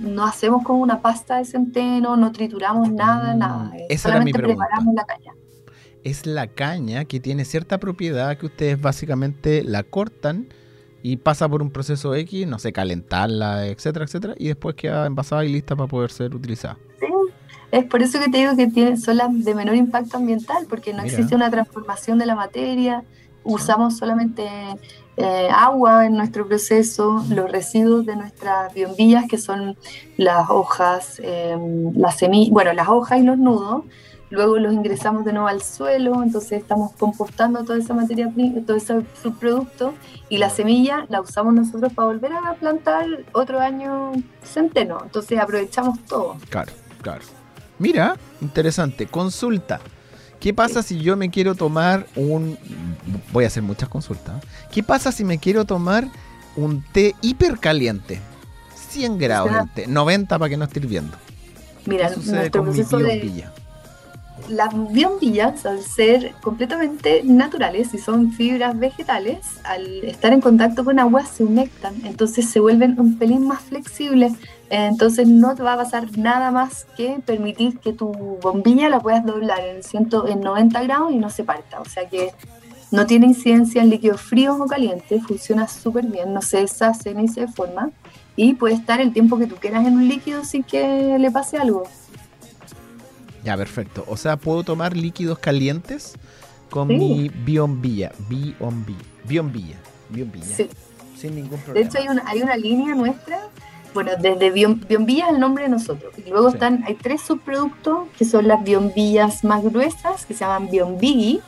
no 0.00 0.24
hacemos 0.24 0.62
como 0.64 0.80
una 0.80 1.00
pasta 1.00 1.38
de 1.38 1.44
centeno, 1.44 2.16
no 2.16 2.32
trituramos 2.32 2.90
nada, 2.90 3.34
mm, 3.34 3.38
nada. 3.38 3.72
solamente 3.98 4.38
preparamos 4.38 4.94
la 4.94 5.04
caña. 5.04 5.32
Es 6.02 6.26
la 6.26 6.46
caña 6.48 7.04
que 7.04 7.20
tiene 7.20 7.44
cierta 7.44 7.78
propiedad 7.78 8.36
que 8.36 8.46
ustedes 8.46 8.80
básicamente 8.80 9.62
la 9.62 9.82
cortan 9.82 10.48
y 11.02 11.18
pasa 11.18 11.48
por 11.48 11.62
un 11.62 11.70
proceso 11.70 12.14
X, 12.14 12.46
no 12.46 12.58
sé, 12.58 12.72
calentarla, 12.72 13.66
etcétera, 13.66 14.06
etcétera, 14.06 14.34
y 14.38 14.48
después 14.48 14.74
queda 14.74 15.06
envasada 15.06 15.44
y 15.44 15.52
lista 15.52 15.76
para 15.76 15.86
poder 15.86 16.10
ser 16.10 16.34
utilizada. 16.34 16.78
Sí, 16.98 17.06
es 17.70 17.84
por 17.84 18.02
eso 18.02 18.18
que 18.20 18.30
te 18.30 18.38
digo 18.38 18.56
que 18.56 18.68
tiene, 18.68 18.96
son 18.96 19.18
las 19.18 19.44
de 19.44 19.54
menor 19.54 19.74
impacto 19.74 20.16
ambiental, 20.16 20.64
porque 20.68 20.94
no 20.94 21.02
existe 21.02 21.34
una 21.34 21.50
transformación 21.50 22.18
de 22.18 22.26
la 22.26 22.34
materia, 22.34 23.04
usamos 23.42 23.96
solamente 23.96 24.44
eh, 25.16 25.48
agua 25.50 26.06
en 26.06 26.16
nuestro 26.16 26.46
proceso, 26.46 27.24
los 27.28 27.50
residuos 27.50 28.04
de 28.04 28.16
nuestras 28.16 28.74
biombillas, 28.74 29.26
que 29.28 29.38
son 29.38 29.76
las 30.16 30.50
hojas, 30.50 31.20
em, 31.22 31.92
las 31.96 32.18
semillas, 32.18 32.52
bueno, 32.52 32.72
las 32.72 32.88
hojas 32.88 33.20
y 33.20 33.22
los 33.22 33.38
nudos, 33.38 33.84
luego 34.30 34.58
los 34.58 34.72
ingresamos 34.72 35.24
de 35.24 35.32
nuevo 35.32 35.46
al 35.46 35.62
suelo, 35.62 36.20
entonces 36.22 36.60
estamos 36.60 36.92
compostando 36.92 37.64
toda 37.64 37.78
esa 37.78 37.94
materia 37.94 38.32
todo 38.66 38.76
ese 38.76 39.02
subproducto, 39.22 39.94
y 40.28 40.38
la 40.38 40.50
semilla 40.50 41.06
la 41.08 41.20
usamos 41.20 41.54
nosotros 41.54 41.92
para 41.92 42.08
volver 42.08 42.32
a 42.32 42.54
plantar 42.54 43.06
otro 43.32 43.60
año 43.60 44.12
centeno, 44.42 44.98
entonces 45.04 45.38
aprovechamos 45.38 46.00
todo. 46.06 46.36
Claro, 46.48 46.72
claro. 47.02 47.22
Mira, 47.78 48.16
interesante, 48.40 49.06
consulta. 49.06 49.80
¿Qué 50.44 50.52
pasa 50.52 50.82
si 50.82 51.00
yo 51.00 51.16
me 51.16 51.30
quiero 51.30 51.54
tomar 51.54 52.06
un... 52.16 52.58
Voy 53.32 53.44
a 53.44 53.46
hacer 53.46 53.62
muchas 53.62 53.88
consultas. 53.88 54.44
¿Qué 54.70 54.82
pasa 54.82 55.10
si 55.10 55.24
me 55.24 55.38
quiero 55.38 55.64
tomar 55.64 56.06
un 56.54 56.84
té 56.92 57.14
hipercaliente? 57.22 58.20
100 58.90 59.16
grados 59.16 59.50
de 59.50 59.84
té, 59.84 59.86
90 59.86 60.38
para 60.38 60.50
que 60.50 60.58
no 60.58 60.66
esté 60.66 60.80
hirviendo. 60.80 61.16
Mira, 61.86 62.10
nuestro 62.10 62.62
proceso 62.62 62.98
de... 62.98 63.46
las 64.50 64.68
biombillas, 64.92 65.64
al 65.64 65.80
ser 65.80 66.34
completamente 66.42 67.22
naturales 67.24 67.94
y 67.94 67.98
son 67.98 68.30
fibras 68.30 68.78
vegetales, 68.78 69.46
al 69.64 70.04
estar 70.04 70.34
en 70.34 70.42
contacto 70.42 70.84
con 70.84 70.98
agua 70.98 71.24
se 71.24 71.42
humectan, 71.42 71.94
entonces 72.04 72.50
se 72.50 72.60
vuelven 72.60 73.00
un 73.00 73.16
pelín 73.16 73.48
más 73.48 73.62
flexibles. 73.62 74.34
Entonces 74.70 75.28
no 75.28 75.54
te 75.54 75.62
va 75.62 75.74
a 75.74 75.76
pasar 75.76 76.16
nada 76.16 76.50
más 76.50 76.86
que 76.96 77.20
permitir 77.24 77.78
que 77.78 77.92
tu 77.92 78.08
bombilla 78.42 78.88
la 78.88 79.00
puedas 79.00 79.24
doblar 79.24 79.60
en, 79.60 79.82
ciento, 79.82 80.26
en 80.26 80.40
90 80.40 80.82
grados 80.82 81.12
y 81.12 81.16
no 81.16 81.30
se 81.30 81.44
parta. 81.44 81.80
O 81.80 81.84
sea 81.84 82.08
que 82.08 82.32
no 82.90 83.06
tiene 83.06 83.26
incidencia 83.26 83.82
en 83.82 83.90
líquidos 83.90 84.20
fríos 84.20 84.56
o 84.60 84.66
calientes, 84.66 85.22
funciona 85.26 85.68
súper 85.68 86.06
bien, 86.06 86.32
no 86.32 86.40
se 86.42 86.58
deshace 86.58 87.14
ni 87.14 87.28
se 87.28 87.42
deforma 87.42 87.90
y 88.36 88.54
puede 88.54 88.74
estar 88.74 89.00
el 89.00 89.12
tiempo 89.12 89.38
que 89.38 89.46
tú 89.46 89.56
quieras 89.56 89.86
en 89.86 89.94
un 89.94 90.08
líquido 90.08 90.44
sin 90.44 90.62
que 90.62 91.16
le 91.18 91.30
pase 91.30 91.58
algo. 91.58 91.84
Ya, 93.44 93.56
perfecto. 93.56 94.04
O 94.08 94.16
sea, 94.16 94.36
puedo 94.36 94.64
tomar 94.64 94.96
líquidos 94.96 95.38
calientes 95.38 96.14
con 96.70 96.88
mi 96.88 97.28
biombilla. 97.28 98.12
Biombilla. 98.28 98.98
Biombilla. 99.26 99.76
Biombilla. 100.08 100.46
Sí. 100.46 100.68
Sin 101.16 101.34
ningún 101.34 101.60
problema. 101.60 101.74
De 101.74 101.82
hecho, 101.86 101.98
hay 101.98 102.08
una, 102.08 102.22
hay 102.26 102.42
una 102.42 102.56
línea 102.56 102.94
nuestra. 102.94 103.40
Bueno, 103.94 104.10
desde 104.20 104.50
Biombilla 104.50 105.26
es 105.26 105.34
el 105.34 105.40
nombre 105.40 105.64
de 105.64 105.70
nosotros. 105.70 106.12
Y 106.18 106.28
luego 106.28 106.48
están, 106.48 106.82
hay 106.84 106.94
tres 106.94 107.22
subproductos 107.22 108.08
que 108.18 108.24
son 108.24 108.48
las 108.48 108.62
biombillas 108.64 109.44
más 109.44 109.62
gruesas, 109.62 110.26
que 110.26 110.34
se 110.34 110.40
llaman 110.40 110.68
Biombigi, 110.68 111.40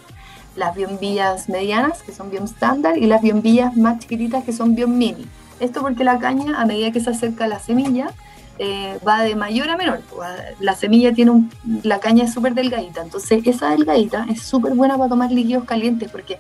las 0.55 0.75
biombillas 0.76 1.49
medianas, 1.49 2.05
que 2.05 2.12
son 2.12 2.31
Biom 2.31 2.45
Standard, 2.45 2.97
y 2.97 3.07
las 3.07 3.21
biombillas 3.21 3.76
más 3.76 3.99
chiquititas, 3.99 4.45
que 4.45 4.53
son 4.53 4.76
Biom 4.76 4.97
Mini. 4.97 5.26
Esto 5.59 5.81
porque 5.81 6.05
la 6.05 6.21
caña, 6.21 6.61
a 6.61 6.67
medida 6.67 6.93
que 6.93 7.00
se 7.00 7.11
acerca 7.11 7.47
a 7.47 7.49
la 7.49 7.59
semilla, 7.59 8.11
eh, 8.59 8.99
va 9.07 9.23
de 9.23 9.35
mayor 9.35 9.69
a 9.69 9.76
menor. 9.76 10.00
La 10.61 10.75
semilla 10.75 11.12
tiene 11.12 11.33
un, 11.33 11.50
la 11.83 11.99
caña 11.99 12.25
es 12.25 12.33
súper 12.33 12.55
delgadita, 12.55 13.03
entonces 13.03 13.43
esa 13.45 13.71
delgadita 13.71 14.25
es 14.31 14.43
súper 14.43 14.75
buena 14.75 14.97
para 14.97 15.11
tomar 15.11 15.31
líquidos 15.31 15.65
calientes 15.65 16.11
porque 16.11 16.38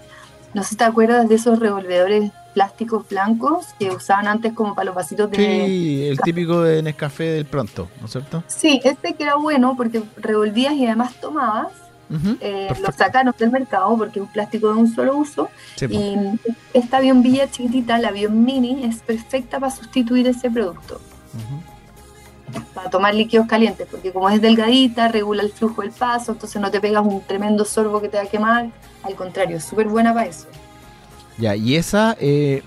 no 0.54 0.62
sé 0.62 0.70
si 0.70 0.76
te 0.76 0.84
acuerdas 0.84 1.28
de 1.28 1.34
esos 1.34 1.58
revolvedores 1.58 2.30
plásticos 2.56 3.06
blancos 3.06 3.66
que 3.78 3.90
usaban 3.90 4.26
antes 4.26 4.54
como 4.54 4.74
para 4.74 4.86
los 4.86 4.94
vasitos 4.94 5.30
de... 5.30 5.36
Sí, 5.36 6.08
el 6.08 6.18
típico 6.20 6.62
de 6.62 6.82
Nescafé 6.82 7.24
del 7.24 7.44
pronto, 7.44 7.90
¿no 8.00 8.06
es 8.06 8.12
cierto? 8.12 8.42
Sí, 8.46 8.80
este 8.82 9.14
que 9.14 9.24
era 9.24 9.34
bueno 9.34 9.74
porque 9.76 10.02
revolvías 10.16 10.72
y 10.72 10.86
además 10.86 11.12
tomabas. 11.20 11.68
Eh, 12.40 12.72
lo 12.80 12.92
sacaron 12.92 13.34
del 13.36 13.50
mercado 13.50 13.94
porque 13.98 14.20
es 14.20 14.24
un 14.24 14.32
plástico 14.32 14.68
de 14.68 14.74
un 14.78 14.94
solo 14.94 15.16
uso 15.16 15.50
y 15.80 16.16
esta 16.72 17.02
bombilla 17.02 17.50
chiquitita, 17.50 17.98
la 17.98 18.10
Bion 18.10 18.42
Mini, 18.42 18.84
es 18.84 19.00
perfecta 19.00 19.60
para 19.60 19.70
sustituir 19.70 20.26
ese 20.26 20.50
producto 20.50 20.98
para 22.72 22.88
tomar 22.88 23.14
líquidos 23.14 23.46
calientes, 23.46 23.86
porque 23.90 24.12
como 24.12 24.30
es 24.30 24.40
delgadita, 24.40 25.08
regula 25.08 25.42
el 25.42 25.50
flujo 25.50 25.82
del 25.82 25.90
paso, 25.90 26.32
entonces 26.32 26.62
no 26.62 26.70
te 26.70 26.80
pegas 26.80 27.04
un 27.04 27.20
tremendo 27.20 27.64
sorbo 27.64 28.00
que 28.00 28.08
te 28.08 28.16
va 28.16 28.22
a 28.22 28.26
quemar, 28.26 28.70
al 29.02 29.14
contrario, 29.14 29.56
es 29.56 29.64
súper 29.64 29.88
buena 29.88 30.14
para 30.14 30.26
eso. 30.26 30.46
Ya, 31.38 31.54
y 31.56 31.76
esa 31.76 32.16
eh, 32.20 32.62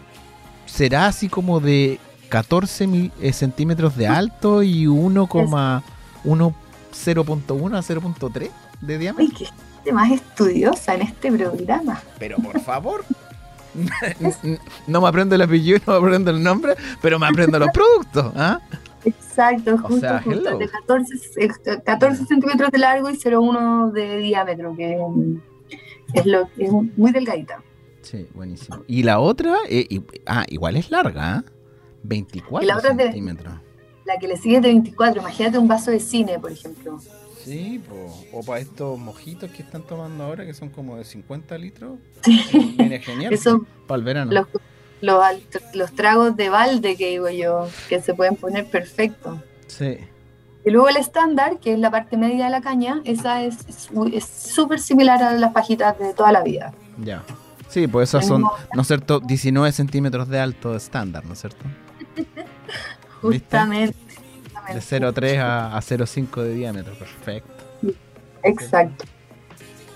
será 0.65 1.07
así 1.07 1.27
como 1.29 1.59
de 1.59 1.99
14 2.29 3.11
eh, 3.21 3.33
centímetros 3.33 3.97
de 3.97 4.07
alto 4.07 4.63
y 4.63 4.85
1,0.1 4.85 5.83
a 6.23 7.81
0.3 7.81 8.49
de 8.81 8.97
diámetro. 8.97 9.25
Uy, 9.25 9.47
qué 9.83 9.91
más 9.91 10.11
estudiosa 10.11 10.95
en 10.95 11.01
este 11.01 11.31
programa. 11.31 12.01
Pero 12.19 12.37
por 12.37 12.59
favor. 12.61 13.03
no 14.87 15.01
me 15.01 15.07
aprendo 15.07 15.35
el 15.35 15.41
apellido, 15.41 15.79
no 15.85 15.93
me 15.93 16.07
aprendo 16.07 16.31
el 16.31 16.41
nombre, 16.41 16.75
pero 17.01 17.19
me 17.19 17.27
aprendo 17.27 17.59
los 17.59 17.69
productos. 17.69 18.33
¿ah? 18.35 18.59
Exacto, 19.05 19.77
justo, 19.77 20.19
justo 20.23 20.57
de 20.57 20.67
14, 20.67 21.83
14 21.85 22.25
centímetros 22.25 22.71
de 22.71 22.77
largo 22.77 23.09
y 23.09 23.13
0,1 23.13 23.91
de 23.91 24.17
diámetro, 24.17 24.75
que 24.75 24.97
es, 26.13 26.25
lo, 26.25 26.49
es 26.57 26.71
muy 26.97 27.11
delgadita. 27.11 27.61
Sí, 28.01 28.27
buenísimo. 28.33 28.83
Y 28.87 29.03
la 29.03 29.19
otra, 29.19 29.57
eh, 29.69 30.01
ah, 30.25 30.45
igual 30.49 30.75
es 30.77 30.91
larga, 30.91 31.43
24 32.03 32.63
¿eh? 32.63 32.67
la 32.67 32.77
otra 32.77 32.95
centímetros. 32.95 33.53
la 34.05 34.17
que 34.17 34.27
le 34.27 34.37
sigue 34.37 34.57
es 34.57 34.61
de 34.61 34.69
24, 34.69 35.21
imagínate 35.21 35.57
un 35.57 35.67
vaso 35.67 35.91
de 35.91 35.99
cine, 35.99 36.39
por 36.39 36.51
ejemplo. 36.51 36.99
Sí, 37.43 37.81
o 38.33 38.43
para 38.43 38.59
estos 38.59 38.99
mojitos 38.99 39.49
que 39.51 39.63
están 39.63 39.83
tomando 39.83 40.23
ahora, 40.23 40.45
que 40.45 40.53
son 40.53 40.69
como 40.69 40.97
de 40.97 41.05
50 41.05 41.57
litros. 41.57 41.97
Sí. 42.23 42.75
Viene 42.77 42.99
genial. 42.99 43.33
Eso, 43.33 43.65
para 43.87 43.97
el 43.99 44.03
verano 44.03 44.47
los, 45.01 45.21
los 45.73 45.91
tragos 45.93 46.35
de 46.35 46.49
balde 46.49 46.95
que 46.95 47.09
digo 47.09 47.29
yo, 47.29 47.67
que 47.87 48.01
se 48.01 48.13
pueden 48.13 48.35
poner 48.35 48.65
perfecto. 48.65 49.41
Sí. 49.67 49.97
Y 50.65 50.71
luego 50.71 50.89
el 50.89 50.97
estándar, 50.97 51.59
que 51.59 51.73
es 51.73 51.79
la 51.79 51.89
parte 51.89 52.17
media 52.17 52.45
de 52.45 52.51
la 52.51 52.61
caña, 52.61 53.01
esa 53.05 53.43
es 53.43 53.57
súper 54.25 54.79
similar 54.79 55.23
a 55.23 55.33
las 55.33 55.53
pajitas 55.53 55.97
de 55.97 56.13
toda 56.13 56.31
la 56.31 56.43
vida. 56.43 56.73
Ya. 57.01 57.23
Sí, 57.69 57.87
pues 57.87 58.09
esas 58.09 58.27
son, 58.27 58.43
¿no 58.73 58.81
es 58.81 58.87
cierto?, 58.87 59.19
19 59.19 59.71
centímetros 59.71 60.27
de 60.27 60.39
alto 60.39 60.75
estándar, 60.75 61.23
¿no 61.25 61.33
es 61.33 61.41
cierto? 61.41 61.63
justamente, 63.21 63.95
De 64.73 64.79
0,3 64.79 65.39
a, 65.39 65.77
a 65.77 65.79
0,5 65.79 66.41
de 66.41 66.53
diámetro, 66.53 66.93
perfecto. 66.95 67.53
Exacto. 68.43 69.05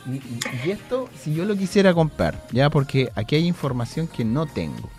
Y, 0.06 0.70
esto, 0.70 1.10
si 1.18 1.34
yo 1.34 1.46
lo 1.46 1.56
quisiera 1.56 1.94
comprar, 1.94 2.36
ya, 2.52 2.70
porque 2.70 3.10
aquí 3.16 3.36
hay 3.36 3.48
información 3.48 4.08
que 4.08 4.26
no 4.26 4.46
tengo, 4.46 4.90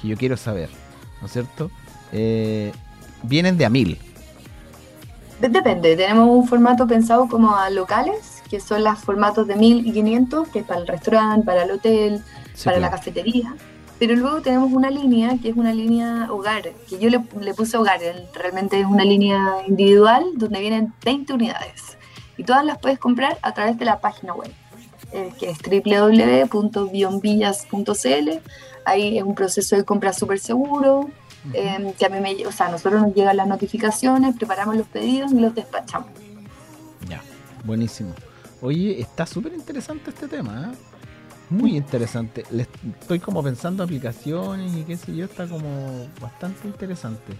que 0.00 0.08
yo 0.08 0.16
quiero 0.16 0.36
saber, 0.36 0.70
¿no 1.20 1.26
es 1.26 1.32
cierto? 1.32 1.70
Eh, 2.12 2.72
vienen 3.22 3.58
de 3.58 3.66
a 3.66 3.70
mil. 3.70 3.98
Depende, 5.40 5.94
tenemos 5.94 6.28
un 6.28 6.48
formato 6.48 6.86
pensado 6.86 7.28
como 7.28 7.54
a 7.54 7.68
locales, 7.68 8.35
que 8.48 8.60
son 8.60 8.84
los 8.84 8.98
formatos 8.98 9.46
de 9.46 9.56
1500, 9.56 10.48
que 10.48 10.60
es 10.60 10.64
para 10.64 10.80
el 10.80 10.86
restaurante, 10.86 11.44
para 11.44 11.64
el 11.64 11.70
hotel, 11.70 12.22
para 12.64 12.78
la 12.78 12.90
cafetería. 12.90 13.54
Pero 13.98 14.14
luego 14.14 14.42
tenemos 14.42 14.72
una 14.72 14.90
línea 14.90 15.38
que 15.40 15.48
es 15.48 15.56
una 15.56 15.72
línea 15.72 16.28
hogar, 16.30 16.62
que 16.88 16.98
yo 16.98 17.08
le, 17.08 17.22
le 17.40 17.54
puse 17.54 17.78
hogar, 17.78 18.00
realmente 18.34 18.78
es 18.78 18.86
una 18.86 19.04
línea 19.04 19.62
individual 19.66 20.24
donde 20.34 20.60
vienen 20.60 20.92
20 21.02 21.32
unidades 21.32 21.96
y 22.36 22.44
todas 22.44 22.64
las 22.64 22.78
puedes 22.78 22.98
comprar 22.98 23.38
a 23.42 23.52
través 23.54 23.78
de 23.78 23.84
la 23.84 24.00
página 24.00 24.34
web, 24.34 24.50
eh, 25.12 25.32
que 25.38 25.50
es 25.50 25.58
www.bionvillas.cl. 25.58 28.30
Ahí 28.84 29.18
es 29.18 29.24
un 29.24 29.34
proceso 29.34 29.76
de 29.76 29.84
compra 29.84 30.12
súper 30.12 30.38
seguro. 30.38 31.10
Eh, 31.52 31.94
que 31.96 32.04
a 32.04 32.08
mí 32.08 32.18
me, 32.18 32.44
o 32.44 32.50
sea, 32.50 32.68
nosotros 32.68 33.00
nos 33.00 33.14
llegan 33.14 33.36
las 33.36 33.46
notificaciones, 33.46 34.34
preparamos 34.34 34.76
los 34.76 34.88
pedidos 34.88 35.30
y 35.30 35.38
los 35.38 35.54
despachamos. 35.54 36.10
Ya, 37.08 37.22
buenísimo. 37.64 38.12
Oye, 38.60 39.00
está 39.00 39.26
súper 39.26 39.52
interesante 39.52 40.10
este 40.10 40.28
tema, 40.28 40.70
¿eh? 40.72 40.76
Muy 41.50 41.76
interesante. 41.76 42.44
Le 42.50 42.66
estoy 43.00 43.20
como 43.20 43.42
pensando 43.42 43.84
aplicaciones 43.84 44.74
y 44.74 44.82
qué 44.82 44.96
sé 44.96 45.14
yo, 45.14 45.26
está 45.26 45.46
como 45.46 46.06
bastante 46.20 46.66
interesante 46.66 47.34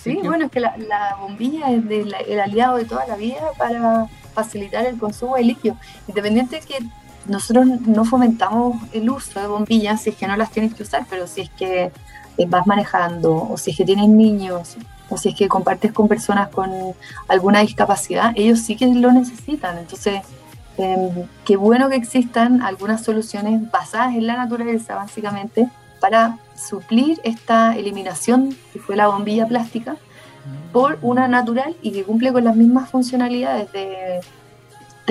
sí, 0.00 0.18
bueno, 0.22 0.46
es 0.46 0.50
que 0.50 0.60
la, 0.60 1.16
bombilla 1.20 1.70
es 1.70 1.84
el 1.88 2.40
aliado 2.40 2.76
de 2.76 2.84
toda 2.84 3.06
la 3.06 3.16
vida 3.16 3.50
para 3.58 4.06
facilitar 4.34 4.86
el 4.86 4.98
consumo 4.98 5.36
de 5.36 5.44
líquido. 5.44 5.76
Independiente 6.08 6.56
de 6.56 6.62
que 6.62 6.78
nosotros 7.26 7.66
no 7.66 8.04
fomentamos 8.04 8.76
el 8.92 9.08
uso 9.10 9.40
de 9.40 9.46
bombillas 9.46 10.02
si 10.02 10.10
es 10.10 10.16
que 10.16 10.26
no 10.26 10.36
las 10.36 10.50
tienes 10.50 10.74
que 10.74 10.82
usar, 10.82 11.06
pero 11.08 11.26
si 11.26 11.42
es 11.42 11.50
que 11.50 11.92
eh, 12.38 12.46
vas 12.46 12.66
manejando 12.66 13.48
o 13.50 13.56
si 13.56 13.70
es 13.70 13.76
que 13.76 13.84
tienes 13.84 14.08
niños 14.08 14.76
o 15.08 15.16
si 15.16 15.30
es 15.30 15.34
que 15.34 15.48
compartes 15.48 15.92
con 15.92 16.08
personas 16.08 16.48
con 16.48 16.70
alguna 17.28 17.60
discapacidad, 17.60 18.32
ellos 18.34 18.60
sí 18.60 18.76
que 18.76 18.86
lo 18.86 19.12
necesitan. 19.12 19.78
Entonces, 19.78 20.22
em, 20.78 21.26
qué 21.44 21.56
bueno 21.56 21.88
que 21.88 21.96
existan 21.96 22.62
algunas 22.62 23.04
soluciones 23.04 23.70
basadas 23.70 24.14
en 24.14 24.26
la 24.26 24.36
naturaleza, 24.36 24.96
básicamente, 24.96 25.68
para 26.00 26.38
suplir 26.56 27.20
esta 27.24 27.76
eliminación 27.76 28.56
que 28.72 28.78
fue 28.78 28.96
la 28.96 29.08
bombilla 29.08 29.46
plástica 29.46 29.96
por 30.72 30.98
una 31.02 31.28
natural 31.28 31.74
y 31.82 31.92
que 31.92 32.04
cumple 32.04 32.32
con 32.32 32.44
las 32.44 32.56
mismas 32.56 32.90
funcionalidades 32.90 33.70
de, 33.72 34.20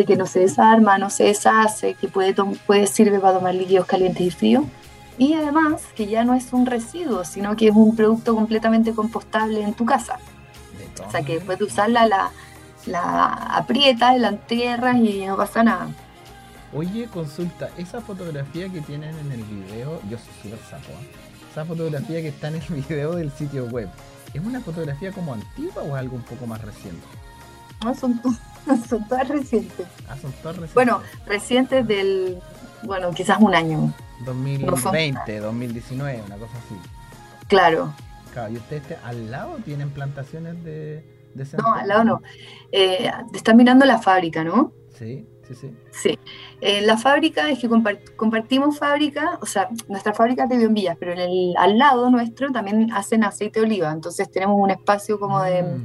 que 0.06 0.16
no 0.16 0.26
se 0.26 0.42
desarma, 0.42 0.98
no 0.98 1.10
se 1.10 1.26
deshace, 1.26 1.96
que 1.96 2.08
puede, 2.08 2.36
puede 2.68 2.88
sirve 2.88 3.20
para 3.20 3.38
tomar 3.38 3.56
líquidos 3.56 3.86
calientes 3.86 4.22
y 4.22 4.32
fríos. 4.32 4.64
Y 5.18 5.34
además 5.34 5.82
que 5.96 6.08
ya 6.08 6.24
no 6.24 6.34
es 6.34 6.52
un 6.52 6.66
residuo, 6.66 7.24
sino 7.24 7.56
que 7.56 7.70
es 7.70 7.76
un 7.76 7.96
producto 7.96 8.36
completamente 8.36 8.94
compostable 8.94 9.62
en 9.62 9.74
tu 9.74 9.86
casa. 9.86 10.20
O 11.06 11.12
sea 11.12 11.24
que 11.24 11.36
después 11.36 11.60
de 11.60 11.66
usarla 11.66 12.08
la, 12.08 12.32
la 12.86 13.26
aprietas, 13.26 14.18
la 14.20 14.30
entierras 14.30 14.98
y 14.98 15.26
no 15.26 15.38
pasa 15.38 15.64
nada. 15.64 15.88
Oye, 16.74 17.08
consulta, 17.08 17.70
esa 17.78 18.02
fotografía 18.02 18.70
que 18.70 18.82
tienen 18.82 19.18
en 19.18 19.32
el 19.32 19.44
video, 19.44 20.02
yo 20.10 20.18
soy 20.18 20.34
súper 20.44 20.60
sapo, 20.70 20.92
¿eh? 20.92 21.10
esa 21.50 21.64
fotografía 21.64 22.22
que 22.22 22.28
está 22.30 22.50
en 22.50 22.56
el 22.56 22.64
video 22.70 23.16
del 23.16 23.32
sitio 23.32 23.66
web, 23.68 23.88
¿es 24.34 24.44
una 24.44 24.60
fotografía 24.60 25.12
como 25.12 25.34
antigua 25.34 25.84
o 25.84 25.96
es 25.96 25.96
algo 25.96 26.18
un 26.18 26.24
poco 26.24 26.46
más 26.46 26.62
reciente? 26.62 27.06
No, 27.84 27.96
son, 27.96 28.22
son 28.90 29.08
todas 29.08 29.28
recientes. 29.28 29.88
Ah, 30.10 30.18
son 30.22 30.34
todas 30.34 30.58
recientes. 30.58 30.74
Bueno, 30.74 31.02
recientes 31.26 31.88
del, 31.88 32.42
bueno, 32.86 33.12
quizás 33.12 33.40
un 33.40 33.56
año. 33.56 33.94
2020, 34.26 35.40
2019, 35.40 36.24
una 36.26 36.38
cosa 36.38 36.58
así. 36.58 36.76
Claro. 37.48 37.94
Claro, 38.34 38.54
y 38.54 38.58
ustedes 38.58 38.84
al 39.04 39.32
lado 39.32 39.58
tienen 39.64 39.90
plantaciones 39.92 40.64
de, 40.64 41.04
no, 41.58 41.74
al 41.74 41.88
lado 41.88 42.04
no. 42.04 42.22
Eh, 42.72 43.12
están 43.34 43.58
mirando 43.58 43.86
la 43.86 44.00
fábrica, 44.00 44.44
¿no? 44.44 44.72
Sí, 44.98 45.28
sí, 45.48 45.56
sí. 45.56 45.72
Sí. 45.92 46.20
Eh, 46.62 46.82
la 46.82 46.98
fábrica 46.98 47.50
es 47.50 47.60
que 47.60 47.70
compartimos 48.16 48.78
fábrica, 48.80 49.38
o 49.42 49.46
sea, 49.46 49.70
nuestra 49.90 50.14
fábrica 50.14 50.44
es 50.44 50.50
de 50.50 50.66
bombillas, 50.66 50.96
pero 50.98 51.12
en 51.12 51.20
el, 51.20 51.54
al 51.58 51.78
lado 51.78 52.10
nuestro 52.10 52.52
también 52.52 52.92
hacen 52.94 53.24
aceite 53.24 53.60
de 53.60 53.66
oliva, 53.66 53.92
entonces 53.92 54.32
tenemos 54.32 54.56
un 54.58 54.72
espacio 54.72 55.20
como 55.20 55.42
de 55.42 55.64
mm. 55.64 55.84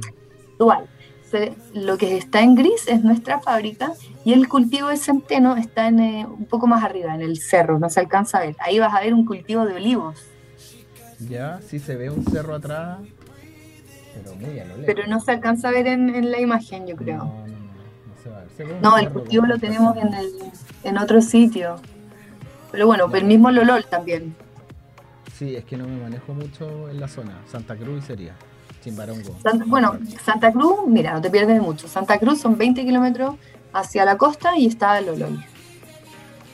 Lo 1.73 1.97
que 1.97 2.17
está 2.17 2.41
en 2.41 2.55
gris 2.55 2.87
es 2.87 3.03
nuestra 3.03 3.39
fábrica 3.39 3.93
y 4.23 4.33
el 4.33 4.47
cultivo 4.47 4.89
de 4.89 4.97
centeno 4.97 5.55
está 5.55 5.87
en, 5.87 5.99
eh, 5.99 6.25
un 6.25 6.45
poco 6.45 6.67
más 6.67 6.83
arriba, 6.83 7.15
en 7.15 7.21
el 7.21 7.37
cerro, 7.37 7.79
no 7.79 7.89
se 7.89 7.99
alcanza 7.99 8.39
a 8.39 8.41
ver. 8.41 8.55
Ahí 8.59 8.79
vas 8.79 8.93
a 8.93 9.01
ver 9.01 9.13
un 9.13 9.25
cultivo 9.25 9.65
de 9.65 9.75
olivos. 9.75 10.17
Ya, 11.19 11.59
sí 11.67 11.79
se 11.79 11.95
ve 11.95 12.09
un 12.09 12.25
cerro 12.25 12.55
atrás, 12.55 12.99
pero 14.13 14.35
muy 14.35 14.59
a 14.59 14.65
lo 14.65 14.77
lejos. 14.77 14.85
Pero 14.85 15.07
no 15.07 15.19
se 15.19 15.31
alcanza 15.31 15.69
a 15.69 15.71
ver 15.71 15.87
en, 15.87 16.31
la 16.31 16.39
imagen, 16.39 16.87
yo 16.87 16.95
creo. 16.95 17.17
No, 17.17 17.25
no, 17.25 17.47
no, 17.47 17.57
no 18.07 18.15
se 18.23 18.29
va 18.29 18.39
a 18.39 18.43
ver. 18.43 18.81
no, 18.81 18.97
el 18.97 19.09
cultivo 19.09 19.45
lo 19.45 19.57
tenemos 19.57 19.95
en, 19.97 20.13
el, 20.13 20.31
en 20.83 20.97
otro 20.97 21.21
sitio. 21.21 21.75
Pero 22.71 22.87
bueno, 22.87 23.13
el 23.13 23.25
mismo 23.25 23.51
Lolol 23.51 23.85
también. 23.85 24.35
Sí, 25.37 25.55
es 25.55 25.65
que 25.65 25.75
no 25.75 25.87
me 25.87 25.99
manejo 25.99 26.33
mucho 26.33 26.89
en 26.89 26.99
la 26.99 27.07
zona. 27.07 27.33
Santa 27.47 27.75
Cruz 27.75 28.05
sería. 28.05 28.35
Chimbarongo. 28.83 29.37
bueno, 29.67 29.99
Santa 30.23 30.51
Cruz, 30.51 30.87
mira, 30.87 31.13
no 31.13 31.21
te 31.21 31.29
pierdes 31.29 31.61
mucho. 31.61 31.87
Santa 31.87 32.17
Cruz 32.17 32.41
son 32.41 32.57
20 32.57 32.83
kilómetros 32.83 33.35
hacia 33.73 34.05
la 34.05 34.17
costa 34.17 34.57
y 34.57 34.65
está 34.67 34.97
el 34.99 35.05
Lolol. 35.05 35.45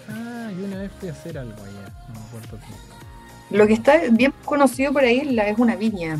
Ah, 0.09 0.49
yo 0.57 0.65
una 0.65 0.77
vez 0.77 0.91
fui 0.99 1.09
a 1.09 1.11
hacer 1.13 1.37
algo 1.37 1.53
allá, 1.53 1.93
no 2.09 2.19
me 2.19 2.25
acuerdo 2.27 2.59
qué. 2.59 3.55
Lo 3.57 3.65
que 3.65 3.73
está 3.73 3.99
bien 4.11 4.33
conocido 4.43 4.91
por 4.91 5.03
ahí 5.03 5.37
es 5.39 5.57
una 5.57 5.75
viña. 5.75 6.17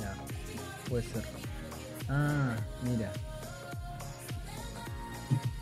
Ya, 0.00 0.14
puede 0.88 1.04
ser. 1.04 1.22
Ah, 2.08 2.56
mira. 2.82 3.12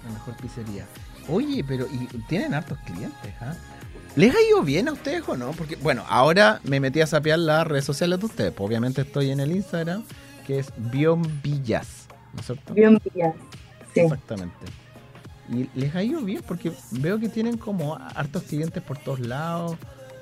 La 0.05 0.13
mejor 0.13 0.37
pizzería. 0.37 0.87
Oye, 1.29 1.63
pero 1.67 1.87
y 1.87 2.07
tienen 2.29 2.55
hartos 2.55 2.79
clientes, 2.87 3.35
¿ah? 3.41 3.55
¿Les 4.17 4.35
ha 4.35 4.41
ido 4.49 4.63
bien 4.63 4.89
a 4.89 4.93
ustedes 4.93 5.23
o 5.29 5.37
no? 5.37 5.51
Porque, 5.53 5.77
bueno, 5.77 6.03
ahora 6.09 6.61
me 6.65 6.81
metí 6.81 7.03
a 7.03 7.07
sapear 7.07 7.39
las 7.39 7.67
redes 7.67 7.85
sociales 7.85 8.19
de 8.19 8.27
ustedes. 8.27 8.53
Pues, 8.53 8.67
obviamente 8.67 9.03
estoy 9.03 9.31
en 9.31 9.41
el 9.41 9.53
Instagram, 9.53 10.05
que 10.47 10.59
es 10.59 10.73
Villas, 10.79 12.09
¿no 12.33 12.41
es 12.41 12.47
cierto? 12.47 12.73
Villas. 12.73 13.35
Exactamente. 13.95 14.57
Y 15.51 15.69
les 15.79 15.95
ha 15.95 16.03
ido 16.03 16.23
bien 16.23 16.43
porque 16.47 16.73
veo 16.93 17.21
que 17.21 17.29
tienen 17.29 17.59
como 17.59 17.95
hartos 17.95 18.45
clientes 18.45 18.83
por 18.83 18.97
todos 18.99 19.21
lados. 19.21 19.77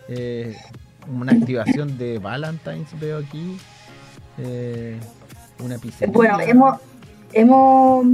Eh, 0.08 0.56
una 1.08 1.32
activación 1.32 1.96
de 1.96 2.18
Valentine's 2.18 2.98
veo 2.98 3.18
aquí. 3.18 3.56
Eh, 4.38 4.98
una 5.60 5.78
pizzería. 5.78 6.12
Bueno, 6.12 6.40
hemos, 6.40 6.80
hemos, 7.32 8.06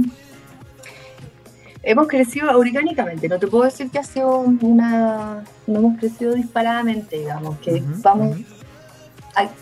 hemos 1.83 2.07
crecido 2.07 2.57
orgánicamente. 2.57 3.27
No 3.27 3.39
te 3.39 3.47
puedo 3.47 3.65
decir 3.65 3.89
que 3.89 3.99
ha 3.99 4.03
sido 4.03 4.39
una. 4.39 5.43
No 5.67 5.79
hemos 5.79 5.99
crecido 5.99 6.33
disparadamente, 6.33 7.19
digamos. 7.19 7.57
Que 7.59 7.83
vamos, 8.01 8.37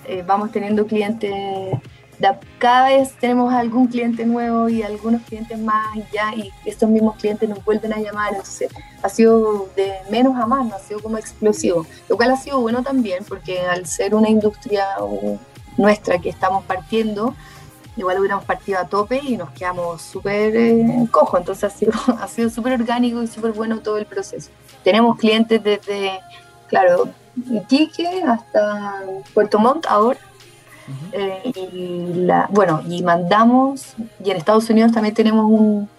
eh, 0.08 0.24
vamos 0.26 0.52
teniendo 0.52 0.86
clientes 0.86 1.34
cada 2.58 2.90
vez 2.90 3.14
tenemos 3.14 3.54
algún 3.54 3.88
cliente 3.88 4.26
nuevo 4.26 4.68
y 4.68 4.84
algunos 4.84 5.22
clientes 5.24 5.58
más 5.58 5.96
y 5.96 6.04
ya, 6.12 6.34
y 6.36 6.52
estos 6.66 6.90
mismos 6.90 7.16
clientes 7.16 7.48
nos 7.48 7.64
vuelven 7.64 7.94
a 7.94 8.00
llamar, 8.00 8.32
entonces 8.32 8.70
ha 9.02 9.10
sido 9.10 9.70
de 9.76 9.94
menos 10.10 10.36
a 10.36 10.46
más, 10.46 10.66
no 10.66 10.76
ha 10.76 10.80
sido 10.80 11.02
como 11.02 11.18
explosivo, 11.18 11.86
lo 12.10 12.18
cual 12.18 12.32
ha 12.32 12.38
sido 12.38 12.60
bueno 12.60 12.84
también 12.84 13.24
porque 13.28 13.62
al 13.62 13.86
ser 13.86 14.14
una 14.14 14.30
industria 14.30 14.86
nuestra 15.78 16.20
que 16.20 16.30
estamos 16.30 16.66
partiendo, 16.66 17.36
igual 18.00 18.20
hubiéramos 18.20 18.46
partido 18.46 18.80
a 18.80 18.88
tope 18.88 19.20
y 19.22 19.38
nos 19.38 19.52
quedamos 19.52 20.02
súper 20.02 20.56
eh, 20.56 21.08
cojo, 21.12 21.38
entonces 21.38 21.66
ha 21.66 21.70
sido 21.70 21.94
ha 22.20 22.28
sido 22.28 22.50
súper 22.50 22.74
orgánico 22.74 23.22
y 23.22 23.28
súper 23.28 23.52
bueno 23.52 23.80
todo 23.80 23.98
el 23.98 24.06
proceso. 24.06 24.50
Tenemos 24.84 25.18
clientes 25.18 25.62
desde, 25.64 26.20
claro, 26.68 27.10
Iquique 27.52 28.24
hasta 28.24 29.04
Puerto 29.34 29.60
Montt 29.60 29.86
ahora, 29.88 30.20
eh, 31.12 31.52
y 31.54 32.14
la, 32.26 32.48
bueno, 32.50 32.82
y 32.88 33.04
mandamos, 33.04 33.94
y 34.24 34.32
en 34.32 34.38
Estados 34.38 34.70
Unidos 34.70 34.92
también 34.92 35.14
tenemos 35.14 35.46
un, 35.46 35.90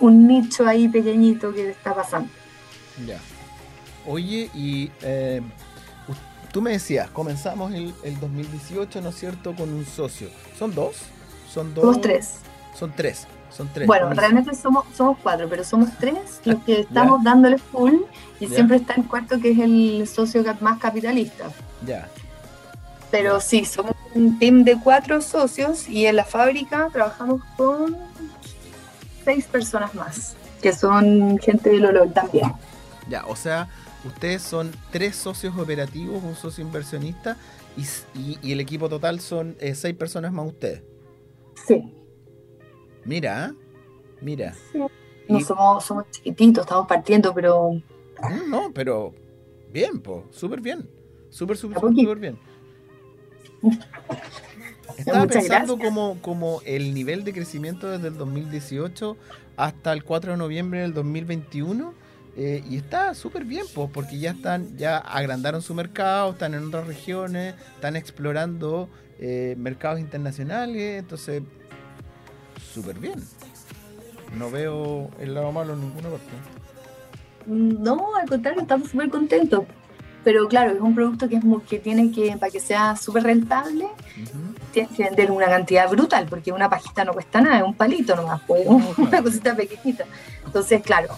un, 0.00 0.26
nicho 0.26 0.66
ahí 0.66 0.88
pequeñito 0.88 1.52
que 1.54 1.70
está 1.70 1.94
pasando. 1.94 2.28
Ya. 3.06 3.18
Oye, 4.06 4.50
y 4.52 4.90
eh, 5.02 5.40
tú 6.52 6.62
me 6.62 6.72
decías, 6.72 7.10
comenzamos 7.10 7.72
el, 7.72 7.92
2018, 8.20 9.00
¿no 9.00 9.08
es 9.08 9.16
cierto?, 9.16 9.54
con 9.56 9.72
un 9.72 9.84
socio. 9.84 10.28
¿Son 10.56 10.74
dos? 10.74 10.96
Son 11.52 11.74
dos. 11.74 11.82
Somos 11.82 12.00
tres. 12.00 12.34
Son 12.78 12.92
tres. 12.94 13.26
Son 13.50 13.68
tres. 13.72 13.86
Bueno, 13.86 14.10
realmente 14.10 14.54
somos, 14.54 14.84
somos 14.96 15.18
cuatro, 15.22 15.46
pero 15.48 15.64
somos 15.64 15.90
tres 15.98 16.40
los 16.44 16.62
que 16.64 16.80
estamos 16.80 17.22
dándole 17.24 17.58
full 17.58 17.94
y 18.40 18.46
siempre 18.46 18.76
está 18.76 18.94
en 18.94 19.02
cuarto 19.02 19.40
que 19.40 19.50
es 19.50 19.58
el 19.58 20.06
socio 20.06 20.44
más 20.60 20.78
capitalista. 20.78 21.50
Ya. 21.84 22.08
Pero 23.10 23.40
sí, 23.40 23.64
somos 23.64 23.94
un 24.14 24.38
team 24.38 24.64
de 24.64 24.78
cuatro 24.78 25.20
socios 25.20 25.88
y 25.88 26.06
en 26.06 26.16
la 26.16 26.24
fábrica 26.24 26.88
trabajamos 26.90 27.42
con 27.56 27.96
seis 29.24 29.46
personas 29.46 29.94
más, 29.94 30.34
que 30.62 30.72
son 30.72 31.38
gente 31.38 31.70
del 31.70 31.86
olor 31.86 32.10
también. 32.12 32.52
Ya, 33.08 33.26
o 33.26 33.36
sea, 33.36 33.68
ustedes 34.04 34.42
son 34.42 34.70
tres 34.90 35.16
socios 35.16 35.56
operativos, 35.56 36.22
un 36.22 36.34
socio 36.34 36.64
inversionista 36.64 37.36
y, 37.76 38.52
el 38.52 38.60
equipo 38.60 38.88
total 38.88 39.20
son 39.20 39.56
eh, 39.60 39.74
seis 39.74 39.94
personas 39.94 40.32
más 40.32 40.46
ustedes. 40.46 40.82
Sí. 41.66 41.92
Mira, 43.04 43.54
mira. 44.20 44.54
No 45.28 45.40
somos, 45.40 45.84
somos 45.84 46.10
chiquititos, 46.10 46.64
estamos 46.64 46.86
partiendo, 46.86 47.32
pero... 47.32 47.80
No, 48.48 48.72
pero 48.72 49.14
bien, 49.72 50.00
pues, 50.00 50.24
súper 50.30 50.60
bien. 50.60 50.88
Súper, 51.30 51.56
súper, 51.56 51.80
súper 51.80 52.18
bien. 52.18 52.38
Estaba 54.98 55.26
pensando 55.26 55.78
como, 55.78 56.20
como 56.20 56.60
el 56.66 56.92
nivel 56.92 57.24
de 57.24 57.32
crecimiento 57.32 57.88
desde 57.88 58.08
el 58.08 58.18
2018 58.18 59.16
hasta 59.56 59.92
el 59.92 60.04
4 60.04 60.32
de 60.32 60.38
noviembre 60.38 60.80
del 60.80 60.92
2021 60.92 61.94
eh, 62.36 62.64
y 62.68 62.76
está 62.76 63.14
súper 63.14 63.44
bien, 63.44 63.64
pues, 63.74 63.90
porque 63.92 64.18
ya 64.18 64.30
están, 64.30 64.76
ya 64.76 64.98
agrandaron 64.98 65.62
su 65.62 65.74
mercado, 65.74 66.32
están 66.32 66.54
en 66.54 66.66
otras 66.66 66.86
regiones, 66.86 67.54
están 67.74 67.96
explorando 67.96 68.88
eh, 69.18 69.54
mercados 69.58 70.00
internacionales, 70.00 71.00
entonces 71.00 71.42
súper 72.72 72.98
bien. 72.98 73.22
No 74.38 74.50
veo 74.50 75.10
el 75.20 75.34
lado 75.34 75.52
malo 75.52 75.74
en 75.74 75.80
ninguna 75.80 76.08
parte. 76.08 76.30
No, 77.46 78.16
al 78.16 78.28
contrario, 78.28 78.62
estamos 78.62 78.88
súper 78.88 79.10
contentos 79.10 79.64
pero 80.24 80.46
claro, 80.48 80.72
es 80.72 80.80
un 80.80 80.94
producto 80.94 81.28
que, 81.28 81.36
es 81.36 81.44
que 81.68 81.78
tiene 81.78 82.10
que, 82.12 82.36
para 82.36 82.50
que 82.50 82.60
sea 82.60 82.96
súper 82.96 83.24
rentable, 83.24 83.86
tienes 84.72 84.92
que 84.96 85.04
vender 85.04 85.30
una 85.30 85.46
cantidad 85.46 85.88
brutal, 85.88 86.26
porque 86.28 86.52
una 86.52 86.70
pajita 86.70 87.04
no 87.04 87.12
cuesta 87.12 87.40
nada, 87.40 87.58
es 87.58 87.64
un 87.64 87.74
palito 87.74 88.14
nomás, 88.14 88.40
pues, 88.46 88.66
una 88.96 89.22
cosita 89.22 89.56
pequeñita. 89.56 90.04
Entonces, 90.46 90.82
claro, 90.82 91.08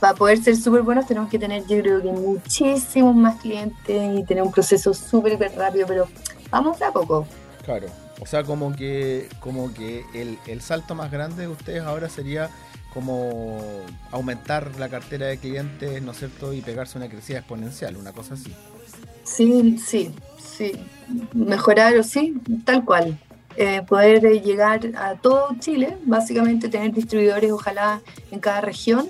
para 0.00 0.14
poder 0.14 0.42
ser 0.42 0.56
súper 0.56 0.82
buenos 0.82 1.06
tenemos 1.06 1.28
que 1.28 1.38
tener, 1.38 1.62
yo 1.66 1.80
creo 1.80 2.02
que 2.02 2.10
muchísimos 2.10 3.14
más 3.14 3.38
clientes 3.40 4.18
y 4.18 4.24
tener 4.24 4.42
un 4.42 4.50
proceso 4.50 4.94
súper 4.94 5.38
rápido, 5.54 5.86
pero 5.86 6.08
vamos 6.50 6.80
a 6.80 6.90
poco. 6.90 7.26
Claro, 7.64 7.86
o 8.20 8.26
sea, 8.26 8.42
como 8.42 8.74
que, 8.74 9.28
como 9.40 9.72
que 9.74 10.04
el, 10.14 10.38
el 10.46 10.62
salto 10.62 10.94
más 10.94 11.10
grande 11.10 11.42
de 11.42 11.48
ustedes 11.48 11.82
ahora 11.82 12.08
sería 12.08 12.50
como 12.94 13.60
aumentar 14.10 14.72
la 14.78 14.88
cartera 14.88 15.26
de 15.26 15.38
clientes, 15.38 16.02
¿no 16.02 16.12
es 16.12 16.18
cierto? 16.18 16.52
Y 16.52 16.60
pegarse 16.60 16.98
una 16.98 17.08
crecida 17.08 17.38
exponencial, 17.38 17.96
una 17.96 18.12
cosa 18.12 18.34
así. 18.34 18.52
Sí, 19.22 19.78
sí, 19.78 20.12
sí. 20.38 20.72
Mejorar, 21.32 21.96
o 21.96 22.02
sí, 22.02 22.34
tal 22.64 22.84
cual. 22.84 23.18
Eh, 23.56 23.82
poder 23.86 24.22
llegar 24.42 24.80
a 24.96 25.16
todo 25.16 25.48
Chile, 25.58 25.98
básicamente 26.04 26.68
tener 26.68 26.92
distribuidores 26.92 27.52
ojalá 27.52 28.00
en 28.30 28.40
cada 28.40 28.60
región 28.60 29.08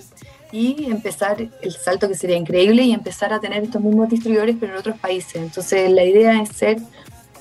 y 0.52 0.90
empezar 0.90 1.36
el 1.62 1.72
salto 1.72 2.08
que 2.08 2.14
sería 2.14 2.36
increíble 2.36 2.82
y 2.82 2.92
empezar 2.92 3.32
a 3.32 3.40
tener 3.40 3.62
estos 3.62 3.82
mismos 3.82 4.08
distribuidores 4.08 4.56
pero 4.58 4.72
en 4.72 4.78
otros 4.78 4.98
países. 4.98 5.36
Entonces 5.36 5.90
la 5.90 6.04
idea 6.04 6.40
es 6.42 6.50
ser 6.50 6.78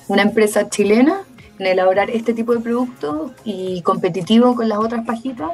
una 0.08 0.22
empresa 0.22 0.68
chilena 0.68 1.22
en 1.58 1.66
elaborar 1.66 2.10
este 2.10 2.32
tipo 2.34 2.54
de 2.54 2.60
productos 2.60 3.32
y 3.44 3.82
competitivo 3.82 4.54
con 4.54 4.68
las 4.68 4.78
otras 4.78 5.04
pajitas 5.04 5.50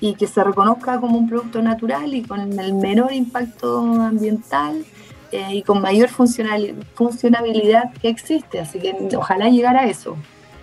y 0.00 0.14
que 0.14 0.26
se 0.26 0.42
reconozca 0.42 0.98
como 0.98 1.18
un 1.18 1.28
producto 1.28 1.60
natural 1.60 2.14
y 2.14 2.22
con 2.22 2.58
el 2.58 2.74
menor 2.74 3.12
impacto 3.12 3.80
ambiental 3.80 4.84
eh, 5.30 5.56
y 5.56 5.62
con 5.62 5.82
mayor 5.82 6.08
funcionabilidad 6.08 7.92
que 8.00 8.08
existe. 8.08 8.60
Así 8.60 8.78
que 8.78 8.96
ojalá 9.16 9.48
llegara 9.48 9.80
a 9.80 9.86
eso. 9.86 10.16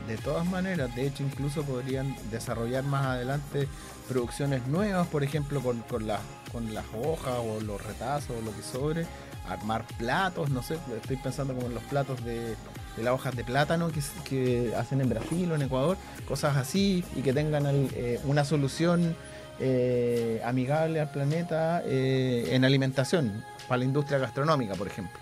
De 0.07 0.17
todas 0.17 0.45
maneras, 0.45 0.93
de 0.95 1.05
hecho 1.05 1.23
incluso 1.23 1.63
podrían 1.63 2.15
desarrollar 2.31 2.83
más 2.83 3.05
adelante 3.05 3.67
producciones 4.07 4.65
nuevas, 4.67 5.05
por 5.07 5.23
ejemplo, 5.23 5.61
con, 5.61 5.81
con, 5.81 6.07
con 6.51 6.73
las 6.73 6.85
hojas 7.03 7.35
o 7.39 7.59
los 7.61 7.81
retazos 7.85 8.37
o 8.37 8.41
lo 8.41 8.55
que 8.55 8.61
sobre, 8.61 9.05
armar 9.47 9.85
platos, 9.97 10.49
no 10.49 10.61
sé, 10.61 10.77
estoy 10.95 11.17
pensando 11.17 11.53
como 11.53 11.67
en 11.67 11.73
los 11.73 11.83
platos 11.83 12.23
de, 12.23 12.55
de 12.97 13.03
las 13.03 13.13
hojas 13.13 13.35
de 13.35 13.43
plátano 13.43 13.89
que, 14.25 14.73
hacen 14.75 15.01
en 15.01 15.09
Brasil 15.09 15.51
o 15.51 15.55
en 15.55 15.61
Ecuador, 15.61 15.97
cosas 16.27 16.57
así, 16.57 17.03
y 17.15 17.21
que 17.21 17.31
tengan 17.31 17.65
eh, 17.67 18.19
una 18.25 18.43
solución 18.43 19.15
eh, 19.59 20.41
amigable 20.43 20.99
al 20.99 21.11
planeta 21.11 21.81
eh, 21.85 22.49
en 22.51 22.65
alimentación, 22.65 23.43
para 23.67 23.79
la 23.79 23.85
industria 23.85 24.17
gastronómica, 24.17 24.75
por 24.75 24.87
ejemplo. 24.87 25.19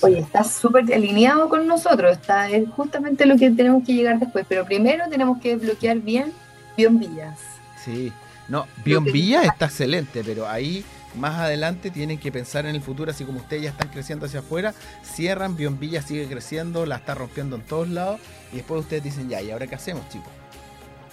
Oye, 0.00 0.18
está 0.18 0.42
súper 0.42 0.92
alineado 0.92 1.48
con 1.48 1.66
nosotros, 1.66 2.12
está, 2.12 2.48
es 2.48 2.68
justamente 2.70 3.26
lo 3.26 3.36
que 3.36 3.50
tenemos 3.50 3.84
que 3.84 3.94
llegar 3.94 4.18
después, 4.18 4.44
pero 4.48 4.64
primero 4.64 5.04
tenemos 5.08 5.38
que 5.40 5.56
desbloquear 5.56 5.98
bien 5.98 6.32
Villas. 6.76 7.38
Sí, 7.84 8.12
no, 8.48 8.66
Villas 8.84 9.44
está 9.44 9.66
excelente, 9.66 10.22
pero 10.24 10.48
ahí 10.48 10.84
más 11.16 11.38
adelante 11.38 11.90
tienen 11.90 12.18
que 12.18 12.32
pensar 12.32 12.66
en 12.66 12.74
el 12.74 12.82
futuro, 12.82 13.10
así 13.10 13.24
como 13.24 13.38
ustedes 13.38 13.62
ya 13.62 13.70
están 13.70 13.88
creciendo 13.88 14.26
hacia 14.26 14.40
afuera, 14.40 14.74
cierran, 15.02 15.56
Villa 15.56 16.02
sigue 16.02 16.26
creciendo, 16.26 16.86
la 16.86 16.96
está 16.96 17.14
rompiendo 17.14 17.56
en 17.56 17.62
todos 17.62 17.88
lados, 17.88 18.20
y 18.52 18.56
después 18.56 18.80
ustedes 18.80 19.04
dicen, 19.04 19.28
ya, 19.28 19.40
¿y 19.40 19.50
ahora 19.50 19.66
qué 19.66 19.76
hacemos, 19.76 20.08
chicos? 20.08 20.28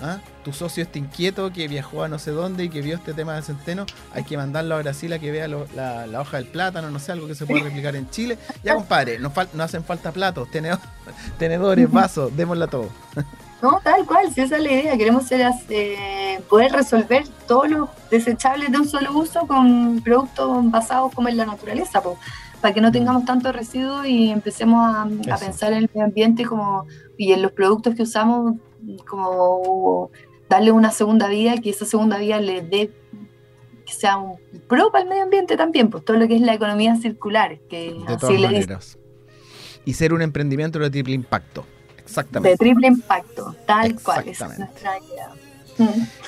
¿Ah? 0.04 0.18
Tu 0.44 0.52
socio 0.52 0.82
está 0.82 0.98
inquieto, 0.98 1.54
que 1.54 1.68
viajó 1.68 2.04
a 2.04 2.08
no 2.08 2.18
sé 2.18 2.32
dónde 2.32 2.64
y 2.64 2.70
que 2.70 2.82
vio 2.82 2.96
este 2.96 3.14
tema 3.14 3.36
de 3.36 3.44
centeno, 3.44 3.86
hay 4.14 4.24
que 4.24 4.36
mandarlo 4.36 4.76
a 4.76 4.80
Brasil 4.80 5.14
a 5.14 5.20
que 5.20 5.30
vea 5.30 5.48
la, 5.48 6.20
hoja 6.20 6.38
del 6.38 6.48
plátano, 6.48 6.90
no 6.90 6.98
sé, 6.98 7.12
algo 7.12 7.28
que 7.28 7.36
se 7.36 7.46
pueda 7.46 7.66
replicar 7.66 7.96
en 7.96 8.10
Chile. 8.10 8.40
Ya, 8.64 8.74
compadre, 8.74 9.20
no, 9.20 9.32
no 9.54 9.64
hacen 9.64 9.84
falta 9.84 10.12
platos, 10.12 10.50
tenedores, 11.38 11.92
vasos, 11.92 12.36
démosla 12.36 12.66
todo. 12.66 12.90
No, 13.62 13.80
tal 13.84 14.06
cual, 14.06 14.34
si 14.34 14.42
esa 14.42 14.58
es 14.58 14.64
la 14.64 14.72
idea, 14.72 14.98
queremos 14.98 15.28
ser, 15.28 15.52
eh, 15.70 16.40
poder 16.50 16.72
resolver 16.72 17.24
todos 17.48 17.70
los 17.70 17.90
desechables 18.10 18.72
de 18.72 18.78
un 18.78 18.88
solo 18.88 19.16
uso 19.16 19.46
con 19.46 20.02
productos 20.04 20.72
basados 20.72 21.14
como 21.14 21.30
en 21.30 21.38
la 21.38 21.46
naturaleza, 21.46 22.02
para 22.60 22.74
que 22.74 22.82
no 22.82 22.92
tengamos 22.92 23.26
tanto 23.26 23.52
residuos 23.52 24.08
y 24.08 24.32
empecemos 24.32 24.84
a, 24.84 25.08
pensar 25.38 25.74
en 25.74 25.80
el 25.80 25.90
medio 25.94 26.06
ambiente 26.06 26.46
como, 26.46 26.86
y 27.18 27.34
en 27.34 27.42
los 27.42 27.52
productos 27.52 27.94
que 27.94 28.04
usamos 28.04 28.56
como 29.08 30.10
darle 30.50 30.72
una 30.72 30.92
segunda 30.92 31.28
vida, 31.28 31.56
que 31.58 31.70
esa 31.70 31.86
segunda 31.86 32.18
vida 32.18 32.40
le 32.40 32.62
dé 32.62 32.92
que 33.86 33.94
sea 33.94 34.18
un 34.18 34.38
pro 34.68 34.92
para 34.92 35.04
el 35.04 35.10
medio 35.10 35.24
ambiente 35.24 35.56
también, 35.56 35.90
pues 35.90 36.04
todo 36.04 36.18
lo 36.18 36.28
que 36.28 36.36
es 36.36 36.42
la 36.42 36.56
economía 36.56 36.96
circular, 36.96 37.60
que 37.70 37.94
de 37.94 38.18
todas 38.18 38.40
maneras. 38.40 38.98
Y 39.86 39.94
ser 39.94 40.14
un 40.14 40.22
emprendimiento 40.22 40.80
de 40.80 40.90
triple 40.90 41.14
impacto. 41.14 41.66
Exactamente. 42.12 42.50
De 42.50 42.58
triple 42.58 42.88
impacto, 42.88 43.56
tal 43.66 44.00
cual. 44.02 44.28
es 44.28 44.40
nuestra 44.40 44.98
idea. 45.00 45.32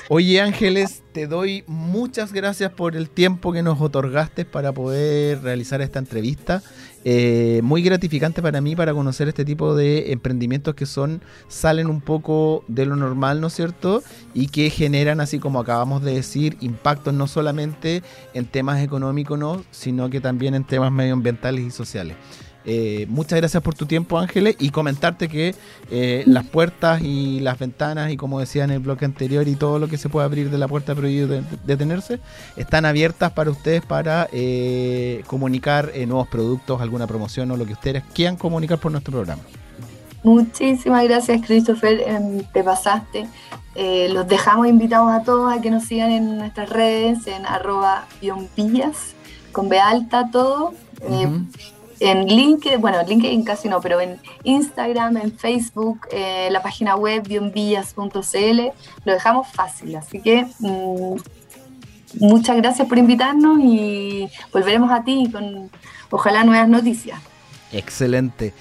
Oye 0.08 0.40
Ángeles, 0.40 1.02
te 1.12 1.26
doy 1.26 1.62
muchas 1.66 2.32
gracias 2.32 2.72
por 2.72 2.96
el 2.96 3.08
tiempo 3.08 3.52
que 3.52 3.62
nos 3.62 3.80
otorgaste 3.80 4.44
para 4.44 4.72
poder 4.72 5.42
realizar 5.42 5.80
esta 5.82 5.98
entrevista. 5.98 6.62
Eh, 7.04 7.60
muy 7.62 7.82
gratificante 7.82 8.40
para 8.40 8.62
mí 8.62 8.74
para 8.74 8.94
conocer 8.94 9.28
este 9.28 9.44
tipo 9.44 9.74
de 9.74 10.12
emprendimientos 10.12 10.74
que 10.74 10.86
son 10.86 11.20
salen 11.48 11.88
un 11.88 12.00
poco 12.00 12.64
de 12.66 12.86
lo 12.86 12.96
normal, 12.96 13.42
¿no 13.42 13.48
es 13.48 13.52
cierto? 13.52 14.02
Y 14.32 14.48
que 14.48 14.70
generan, 14.70 15.20
así 15.20 15.38
como 15.38 15.60
acabamos 15.60 16.02
de 16.02 16.14
decir, 16.14 16.56
impactos 16.60 17.12
no 17.12 17.26
solamente 17.26 18.02
en 18.32 18.46
temas 18.46 18.82
económicos, 18.82 19.38
¿no? 19.38 19.62
sino 19.70 20.08
que 20.08 20.22
también 20.22 20.54
en 20.54 20.64
temas 20.64 20.90
medioambientales 20.90 21.64
y 21.64 21.70
sociales. 21.70 22.16
Eh, 22.66 23.06
muchas 23.08 23.38
gracias 23.38 23.62
por 23.62 23.74
tu 23.74 23.86
tiempo, 23.86 24.18
Ángeles, 24.18 24.56
y 24.58 24.70
comentarte 24.70 25.28
que 25.28 25.54
eh, 25.90 26.24
las 26.26 26.46
puertas 26.46 27.02
y 27.02 27.40
las 27.40 27.58
ventanas, 27.58 28.10
y 28.10 28.16
como 28.16 28.40
decía 28.40 28.64
en 28.64 28.70
el 28.70 28.78
bloque 28.78 29.04
anterior, 29.04 29.46
y 29.48 29.54
todo 29.54 29.78
lo 29.78 29.88
que 29.88 29.98
se 29.98 30.08
puede 30.08 30.24
abrir 30.24 30.50
de 30.50 30.58
la 30.58 30.68
puerta 30.68 30.94
prohibido 30.94 31.28
de, 31.28 31.42
detenerse, 31.64 32.20
están 32.56 32.86
abiertas 32.86 33.32
para 33.32 33.50
ustedes 33.50 33.84
para 33.84 34.28
eh, 34.32 35.22
comunicar 35.26 35.92
nuevos 36.06 36.28
productos, 36.28 36.80
alguna 36.80 37.06
promoción 37.06 37.50
o 37.50 37.56
lo 37.56 37.66
que 37.66 37.74
ustedes 37.74 38.02
quieran 38.14 38.36
comunicar 38.36 38.78
por 38.78 38.92
nuestro 38.92 39.12
programa. 39.12 39.42
Muchísimas 40.22 41.04
gracias, 41.04 41.42
Christopher. 41.46 42.02
Em, 42.06 42.42
te 42.52 42.64
pasaste. 42.64 43.26
los 43.76 44.26
dejamos 44.26 44.68
invitados 44.68 45.10
a 45.10 45.22
todos 45.22 45.52
a 45.52 45.60
que 45.60 45.70
nos 45.70 45.84
sigan 45.84 46.10
en 46.10 46.38
nuestras 46.38 46.70
redes, 46.70 47.26
en 47.26 47.44
arroba 47.44 48.06
con 49.52 49.68
B 49.68 49.78
alta 49.78 50.30
todo 50.30 50.72
en 52.04 52.26
LinkedIn, 52.26 52.80
bueno, 52.80 52.98
LinkedIn 53.02 53.44
casi 53.44 53.68
no, 53.68 53.80
pero 53.80 54.00
en 54.00 54.18
Instagram, 54.42 55.16
en 55.16 55.32
Facebook, 55.36 56.06
eh, 56.10 56.48
la 56.50 56.62
página 56.62 56.96
web 56.96 57.26
bionvillas.cl, 57.26 58.60
lo 59.04 59.12
dejamos 59.12 59.48
fácil. 59.48 59.96
Así 59.96 60.20
que 60.20 60.46
mm, 60.58 61.16
muchas 62.20 62.56
gracias 62.56 62.86
por 62.86 62.98
invitarnos 62.98 63.58
y 63.60 64.28
volveremos 64.52 64.90
a 64.90 65.02
ti 65.02 65.28
con 65.32 65.70
ojalá 66.10 66.44
nuevas 66.44 66.68
noticias. 66.68 67.18
Excelente. 67.72 68.52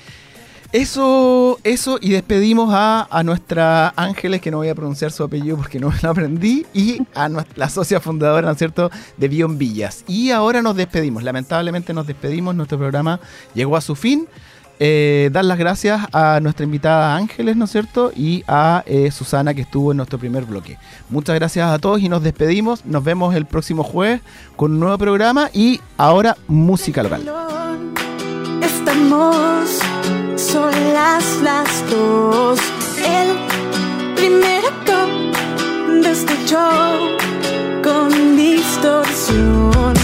Eso, 0.73 1.59
eso, 1.63 1.99
y 2.01 2.09
despedimos 2.09 2.71
a, 2.73 3.21
nuestra 3.23 3.93
Ángeles, 3.95 4.41
que 4.41 4.49
no 4.49 4.57
voy 4.57 4.69
a 4.69 4.75
pronunciar 4.75 5.11
su 5.11 5.23
apellido 5.23 5.55
porque 5.55 5.79
no 5.79 5.93
lo 6.01 6.09
aprendí, 6.09 6.65
y 6.73 6.99
a 7.13 7.29
la 7.29 7.69
socia 7.69 7.99
fundadora, 7.99 8.47
¿no 8.47 8.53
es 8.53 8.57
cierto?, 8.57 8.89
de 9.15 9.27
Bion 9.27 9.59
Villas. 9.59 10.03
Y 10.07 10.31
ahora 10.31 10.63
nos 10.63 10.75
despedimos, 10.75 11.21
lamentablemente 11.21 11.93
nos 11.93 12.07
despedimos, 12.07 12.55
nuestro 12.55 12.79
programa 12.79 13.19
llegó 13.53 13.77
a 13.77 13.81
su 13.81 13.95
fin. 13.95 14.27
Eh, 14.79 15.29
dar 15.31 15.45
las 15.45 15.59
gracias 15.59 16.07
a 16.11 16.39
nuestra 16.41 16.63
invitada 16.63 17.15
Ángeles, 17.15 17.55
¿no 17.55 17.65
es 17.65 17.71
cierto? 17.71 18.11
Y 18.15 18.43
a 18.47 18.83
eh, 18.87 19.11
Susana 19.11 19.53
que 19.53 19.61
estuvo 19.61 19.91
en 19.91 19.97
nuestro 19.97 20.17
primer 20.17 20.45
bloque. 20.45 20.79
Muchas 21.09 21.35
gracias 21.35 21.69
a 21.69 21.77
todos 21.77 22.01
y 22.01 22.09
nos 22.09 22.23
despedimos. 22.23 22.83
Nos 22.83 23.03
vemos 23.03 23.35
el 23.35 23.45
próximo 23.45 23.83
jueves 23.83 24.21
con 24.55 24.71
un 24.71 24.79
nuevo 24.79 24.97
programa 24.97 25.51
y 25.53 25.79
ahora 25.97 26.35
música 26.47 27.03
local. 27.03 27.31
Estamos 28.63 29.79
solas 30.35 31.23
las 31.41 31.89
dos. 31.89 32.59
El 32.97 34.15
primer 34.15 34.65
acto 34.65 35.07
de 36.01 36.11
este 36.11 36.35
show 36.45 37.17
con 37.83 38.35
distorsión. 38.35 40.02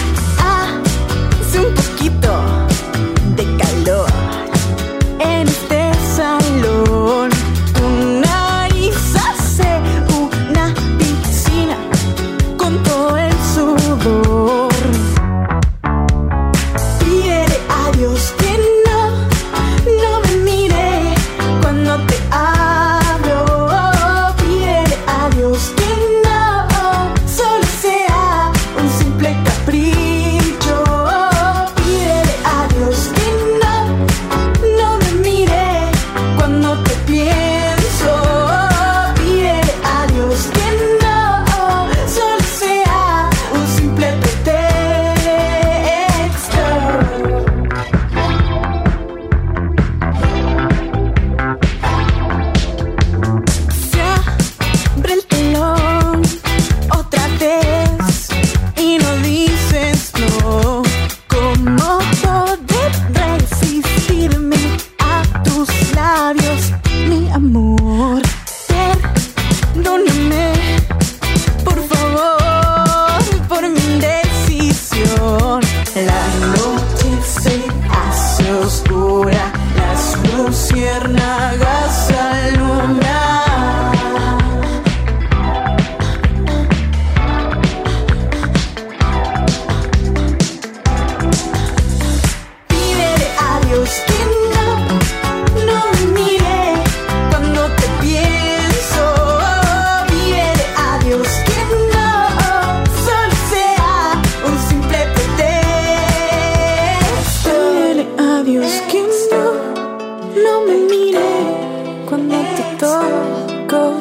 Toco. 112.78 113.94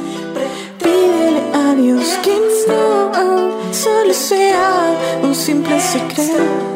Pídele 0.82 1.42
a 1.54 1.74
Dios 1.76 2.18
que 2.24 2.36
no 2.68 3.74
solo 3.74 4.14
sea 4.14 5.20
un 5.24 5.36
simple 5.36 5.80
secreto. 5.80 6.70